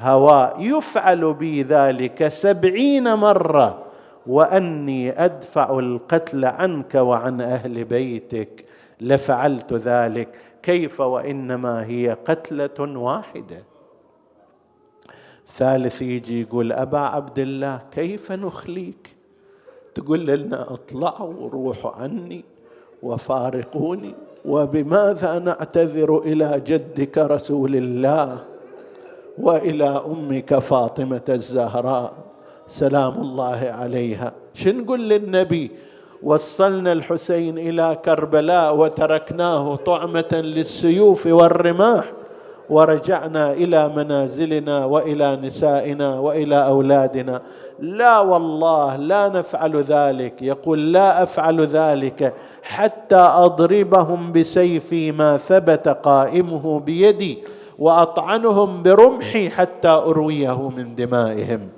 الهواء 0.00 0.56
يفعل 0.58 1.34
بي 1.34 1.62
ذلك 1.62 2.28
سبعين 2.28 3.14
مرة. 3.14 3.85
وأني 4.26 5.24
أدفع 5.24 5.78
القتل 5.78 6.44
عنك 6.44 6.94
وعن 6.94 7.40
أهل 7.40 7.84
بيتك. 7.84 8.64
لفعلت 9.00 9.72
ذلك. 9.72 10.28
كيف 10.62 11.00
وإنما 11.00 11.86
هي 11.86 12.16
قتلة 12.24 12.98
واحدة. 12.98 13.64
ثالث 15.56 16.02
يجي 16.02 16.40
يقول 16.40 16.72
أبا 16.72 16.98
عبد 16.98 17.38
الله 17.38 17.80
كيف 17.90 18.32
نخليك؟ 18.32 19.16
تقول 19.94 20.26
لنا 20.26 20.62
اطلعوا 20.62 21.34
وروحوا 21.34 21.90
عني 21.90 22.44
وفارقوني. 23.02 24.14
وبماذا 24.44 25.38
نعتذر 25.38 26.18
إلى 26.18 26.62
جدك 26.66 27.18
رسول 27.18 27.76
الله 27.76 28.38
وإلى 29.38 30.02
أمك 30.06 30.58
فاطمة 30.58 31.24
الزهراء؟ 31.28 32.25
سلام 32.68 33.14
الله 33.20 33.60
عليها. 33.80 34.32
شو 34.54 34.70
نقول 34.70 35.08
للنبي؟ 35.08 35.70
وصلنا 36.22 36.92
الحسين 36.92 37.58
إلى 37.58 37.98
كربلاء 38.04 38.76
وتركناه 38.76 39.76
طعمة 39.76 40.32
للسيوف 40.32 41.26
والرماح 41.26 42.04
ورجعنا 42.70 43.52
إلى 43.52 43.88
منازلنا 43.88 44.84
وإلى 44.84 45.36
نسائنا 45.36 46.18
وإلى 46.18 46.66
أولادنا. 46.66 47.42
لا 47.78 48.18
والله 48.18 48.96
لا 48.96 49.28
نفعل 49.28 49.76
ذلك. 49.76 50.42
يقول 50.42 50.92
لا 50.92 51.22
أفعل 51.22 51.60
ذلك 51.60 52.34
حتى 52.62 53.16
أضربهم 53.16 54.32
بسيفي 54.32 55.12
ما 55.12 55.36
ثبت 55.36 55.88
قائمه 55.88 56.80
بيدي 56.80 57.38
وأطعنهم 57.78 58.82
برمحي 58.82 59.50
حتى 59.50 59.88
أرويه 59.88 60.68
من 60.68 60.94
دمائهم. 60.94 61.68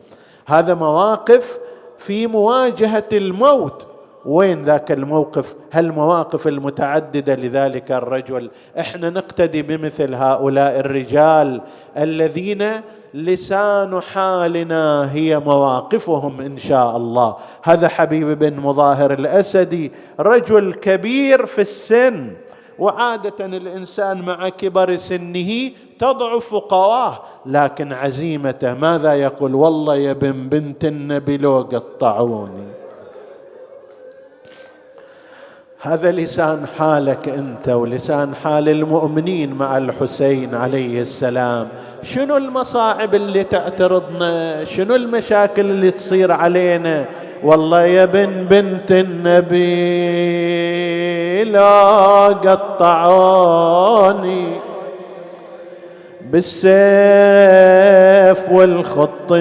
هذا 0.49 0.75
مواقف 0.75 1.59
في 1.99 2.27
مواجهة 2.27 3.09
الموت. 3.13 3.87
وين 4.27 4.63
ذاك 4.63 4.93
الموقف؟ 4.93 5.55
هالمواقف 5.73 6.47
المتعددة 6.49 7.35
لذلك 7.35 7.93
الرجل؟ 7.93 8.51
إحنا 8.79 9.11
نقتدي 9.11 9.63
بمثل 9.63 10.15
هؤلاء 10.15 10.81
الرجال 10.81 11.61
الذين 11.97 12.65
لسان 13.15 14.01
حالنا 14.01 15.13
هي 15.13 15.39
مواقفهم 15.39 16.41
إن 16.41 16.59
شاء 16.59 16.97
الله. 16.97 17.37
هذا 17.63 17.89
حبيب 17.89 18.39
بن 18.39 18.61
مظاهر 18.61 19.13
الأسدي 19.13 19.93
رجل 20.21 20.75
كبير 20.75 21.47
في 21.47 21.61
السن 21.61 22.33
وعادة 22.79 23.47
الإنسان 23.47 24.23
مع 24.23 24.49
كبر 24.49 24.97
سنه 24.97 25.71
تضعف 25.99 26.55
قواه 26.55 27.19
لكن 27.47 27.93
عزيمته 27.93 28.75
ماذا 28.75 29.15
يقول؟ 29.15 29.55
والله 29.55 29.97
يا 29.97 30.13
بن 30.13 30.49
بنت 30.49 30.85
النبي 30.85 31.37
لو 31.37 31.69
قطعوني. 31.73 32.69
هذا 35.81 36.13
لسان 36.13 36.67
حالك 36.79 37.29
أنت 37.29 37.69
ولسان 37.69 38.35
حال 38.35 38.69
المؤمنين 38.69 39.55
مع 39.55 39.79
الحسين 39.79 40.55
عليه 40.55 41.01
السلام. 41.01 41.69
شنو 42.03 42.37
المصاعب 42.37 43.15
اللي 43.15 43.45
تعترضنا 43.45 44.65
شنو 44.65 44.95
المشاكل 44.95 45.61
اللي 45.71 45.91
تصير 45.91 46.33
علينا؟ 46.33 47.07
والله 47.43 47.83
يا 47.85 48.05
بن 48.05 48.45
بنت 48.51 48.93
النبي 48.93 49.59
لا 51.45 52.27
قطعوني 52.27 53.69
بالسيف 56.31 56.73
والخطي 58.53 59.39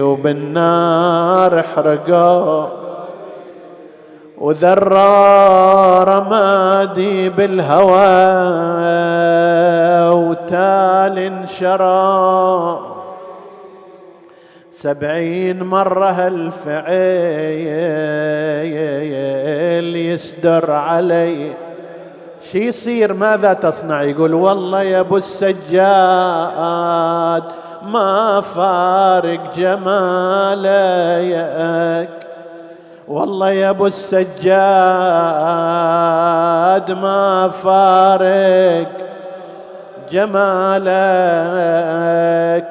وبالنار 0.00 1.60
احرقوا 1.60 2.66
وذرى 4.38 6.04
رمادي 6.04 7.28
بالهوى 7.28 8.18
وتال 10.12 11.18
انشرى 11.18 12.87
سبعين 14.82 15.62
مرة 15.62 16.10
هالفعيل 16.10 16.88
يسدر 19.96 20.70
علي. 20.70 21.52
شي 22.52 22.68
يصير؟ 22.68 23.14
ماذا 23.14 23.52
تصنع؟ 23.52 24.02
يقول 24.02 24.34
والله 24.34 24.82
يا 24.82 25.00
أبو 25.00 25.16
السجاد 25.16 25.58
ما 27.82 28.40
فارق 28.40 29.40
جمالك. 29.56 30.68
والله 33.08 33.50
يا 33.50 33.70
أبو 33.70 33.86
السجاد 33.86 34.38
ما 36.90 37.50
فارق. 37.62 39.07
جمالك 40.12 40.88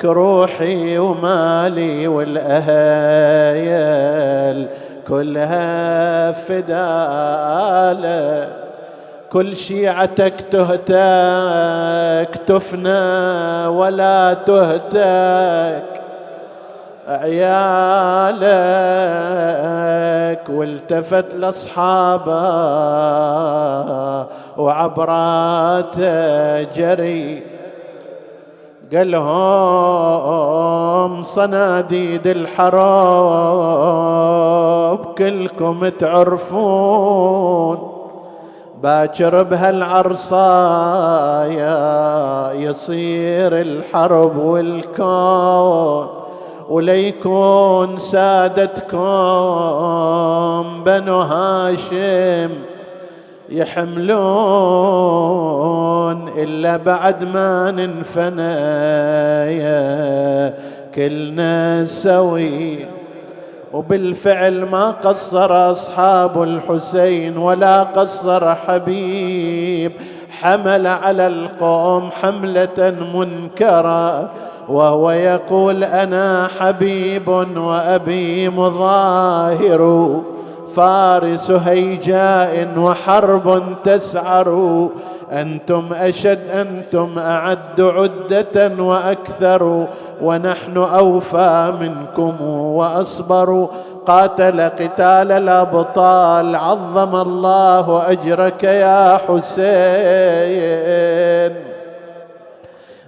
روحي 0.06 0.98
ومالي 0.98 2.08
والاهيل 2.08 2.68
كلها 5.08 6.32
فدالك 6.32 7.58
كل 9.32 9.58
شيعتك 9.58 10.34
تهتك 10.52 12.30
تفنى 12.48 13.68
ولا 13.68 14.34
تهتك. 14.34 15.97
عيالك 17.08 18.50
والتفت 20.50 21.36
لاصحابه 21.36 22.34
وعبراته 24.58 25.98
جري 26.64 27.44
قال 28.94 29.12
لهم 29.12 30.44
صناديد 31.24 32.28
الحرب 32.28 32.78
كلكم 35.18 35.88
تعرفون. 35.88 37.78
باكر 38.84 39.44
بهالعرصايا 39.44 40.48
يصير 42.54 43.62
الحرب 43.62 44.38
والكون. 44.38 46.17
وليكون 46.70 48.00
سادتكم 48.00 48.98
بنو 50.86 51.20
هاشم 51.20 52.50
يحملون 53.50 54.18
إلا 56.38 56.78
بعد 56.78 57.24
ما 57.24 57.72
ننفنى 57.72 58.58
كلنا 60.96 61.86
سوي 61.86 62.78
وبالفعل 63.74 64.66
ما 64.66 64.92
قصر 64.92 65.72
أصحاب 65.72 66.44
الحسين 66.44 67.38
ولا 67.38 67.84
قصر 67.84 68.56
حبيب 68.56 69.92
حمل 70.42 70.88
على 70.88 71.28
القوم 71.28 72.10
حملة 72.22 72.96
منكرة 73.14 74.30
وهو 74.70 75.12
يقول 75.12 75.84
أنا 75.84 76.48
حبيب 76.60 77.28
وأبي 77.58 78.50
مظاهر 78.50 80.12
فارس 80.76 81.52
هيجاء 81.52 82.68
وحرب 82.78 83.64
تسعر 83.84 84.90
أنتم 85.32 85.86
أشد 85.94 86.40
أنتم 86.52 87.20
أعد 87.20 87.82
عدة 87.82 88.72
وأكثر 88.84 89.88
ونحن 90.22 90.78
أوفى 90.78 91.74
منكم 91.82 92.42
وأصبر 92.52 93.68
قاتل 94.08 94.62
قتال 94.62 95.32
الأبطال 95.32 96.56
عظم 96.56 97.16
الله 97.16 98.12
أجرك 98.12 98.64
يا 98.64 99.18
حسين. 99.28 100.48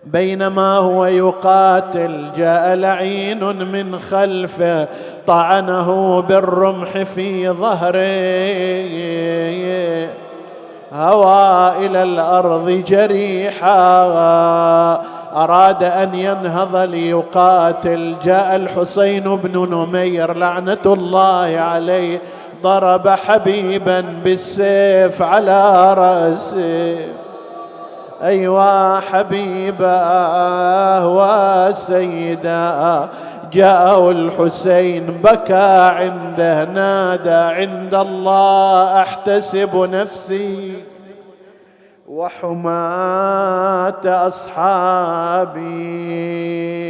بينما 0.03 0.77
هو 0.77 1.05
يقاتل 1.05 2.25
جاء 2.37 2.75
لعين 2.75 3.43
من 3.43 3.99
خلفه 3.99 4.87
طعنه 5.27 6.21
بالرمح 6.21 7.03
في 7.15 7.49
ظهره. 7.49 7.99
هوى 10.93 11.85
إلى 11.85 12.03
الأرض 12.03 12.69
جريحا. 12.87 13.69
أراد 15.36 15.84
أن 15.84 16.15
ينهض 16.15 16.75
ليقاتل. 16.75 18.15
جاء 18.23 18.55
الحسين 18.55 19.36
بن 19.36 19.73
نمير 19.73 20.34
لعنة 20.34 20.77
الله 20.86 21.59
عليه. 21.59 22.21
ضرب 22.63 23.09
حبيبا 23.09 24.05
بالسيف 24.23 25.21
على 25.21 25.93
رأسه. 25.93 26.97
أيوا 28.23 28.99
حبيبة 28.99 29.97
وسيدا 31.07 33.09
جاءوا 33.53 34.11
الحسين 34.11 35.19
بكى 35.23 35.93
عنده 35.97 36.65
نادى 36.65 37.30
عند 37.30 37.95
الله 37.95 39.01
أحتسب 39.01 39.89
نفسي. 39.91 40.73
وحماة 42.10 44.01
أصحابي 44.28 45.60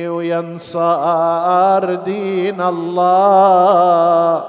وينصار 0.08 1.96
دين 1.96 2.62
الله 2.62 4.44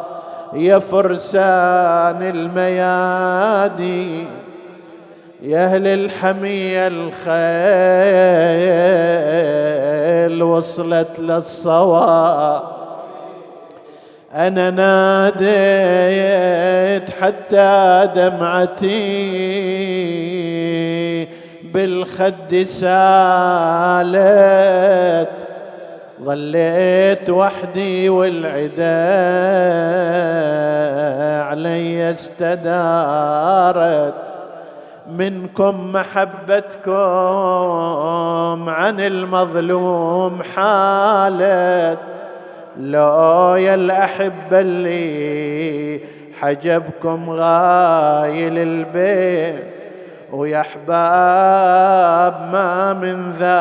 يا 0.52 0.78
فرسان 0.78 2.22
الميادين 2.22 4.26
يا 5.42 5.64
أهل 5.64 5.86
الحمية 5.86 6.86
الخيل 6.86 7.10
وصلت 10.42 11.18
للصواب. 11.18 12.62
أنا 14.34 14.70
ناديت 15.30 17.10
حتى 17.20 18.08
دمعتي 18.14 18.90
بالخد 21.74 22.64
سالت. 22.64 24.20
ظليت 26.24 27.30
وحدي 27.30 28.08
والعدا 28.08 29.10
علي 31.42 32.10
استدارت. 32.10 34.14
منكم 35.16 35.92
محبتكم 35.92 36.90
عن 38.68 39.00
المظلوم 39.00 40.42
حالت. 40.42 41.98
لو 42.80 43.54
يا 43.54 43.74
الأحبة 43.74 44.60
اللي 44.60 46.00
حجبكم 46.40 47.30
غايل 47.30 48.58
البيت. 48.58 49.79
ويا 50.32 50.60
احباب 50.60 52.34
ما 52.52 52.92
من 52.92 53.32
ذاب 53.32 53.58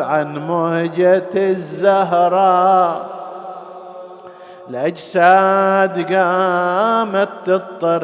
عن 0.00 0.46
مهجة 0.48 1.30
الزهراء 1.34 3.12
الأجساد 4.70 6.14
قامت 6.14 7.28
تضطرب 7.44 8.02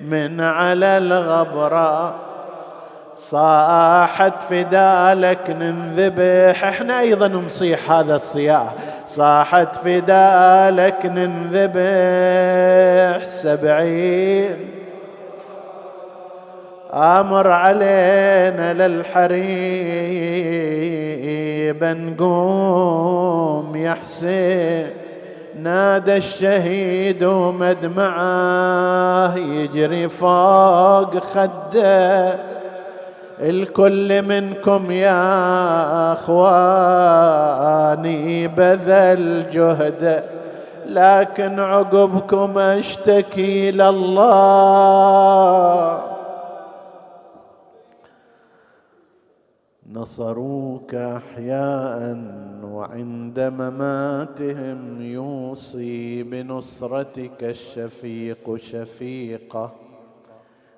من 0.00 0.40
على 0.40 0.98
الغبرة. 0.98 2.14
صاحت 3.30 4.42
فدالك 4.50 5.50
ننذبح. 5.50 6.64
إحنا 6.64 7.00
أيضا 7.00 7.28
نصيح 7.28 7.90
هذا 7.90 8.16
الصياح. 8.16 8.74
صاحت 9.16 9.76
فدالك 9.76 11.06
ننذبح 11.06 11.68
سبعين. 13.28 14.56
آمر 16.92 17.50
علينا 17.50 18.72
للحريب 18.72 19.34
نقوم 21.84 23.76
يا 23.76 23.94
حسين. 23.94 24.86
نادى 25.62 26.16
الشهيد 26.16 27.24
ومدمعه 27.24 27.76
يجري 29.36 30.08
فوق 30.08 31.18
خده. 31.18 32.53
الكل 33.50 34.22
منكم 34.22 34.90
يا 34.90 36.12
أخواني 36.12 37.48
بذل 38.48 39.50
جهده 39.50 40.24
لكن 40.86 41.60
عقبكم 41.60 42.58
أشتكي 42.58 43.70
لله 43.70 44.94
نصروك 49.92 50.94
أحياء 50.94 52.16
وعند 52.64 53.40
مماتهم 53.40 55.02
يوصي 55.02 56.22
بنصرتك 56.22 57.44
الشفيق 57.44 58.56
شفيقة. 58.56 59.83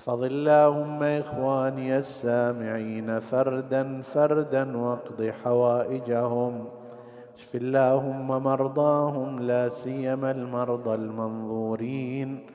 احفظ 0.00 0.24
اللهم 0.24 1.02
إخواني 1.02 1.98
السامعين 1.98 3.20
فردا 3.20 4.02
فردا 4.02 4.76
واقض 4.76 5.32
حوائجهم. 5.44 6.64
اشف 7.38 7.54
اللهم 7.54 8.28
مرضاهم 8.28 9.40
لا 9.40 9.68
سيما 9.68 10.30
المرضى 10.30 10.94
المنظورين. 10.94 12.46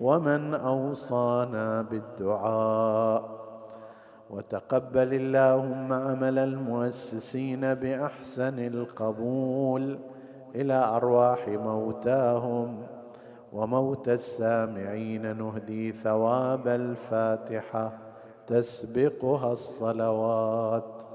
ومن 0.00 0.54
أوصانا 0.54 1.82
بالدعاء. 1.82 3.40
وتقبل 4.30 5.14
اللهم 5.14 5.92
عمل 5.92 6.38
المؤسسين 6.38 7.74
بأحسن 7.74 8.58
القبول 8.58 9.98
إلى 10.54 10.74
أرواح 10.74 11.48
موتاهم. 11.48 12.99
وموت 13.52 14.08
السامعين 14.08 15.36
نهدي 15.36 15.92
ثواب 15.92 16.68
الفاتحة 16.68 17.98
تسبقها 18.46 19.52
الصلوات. 19.52 20.99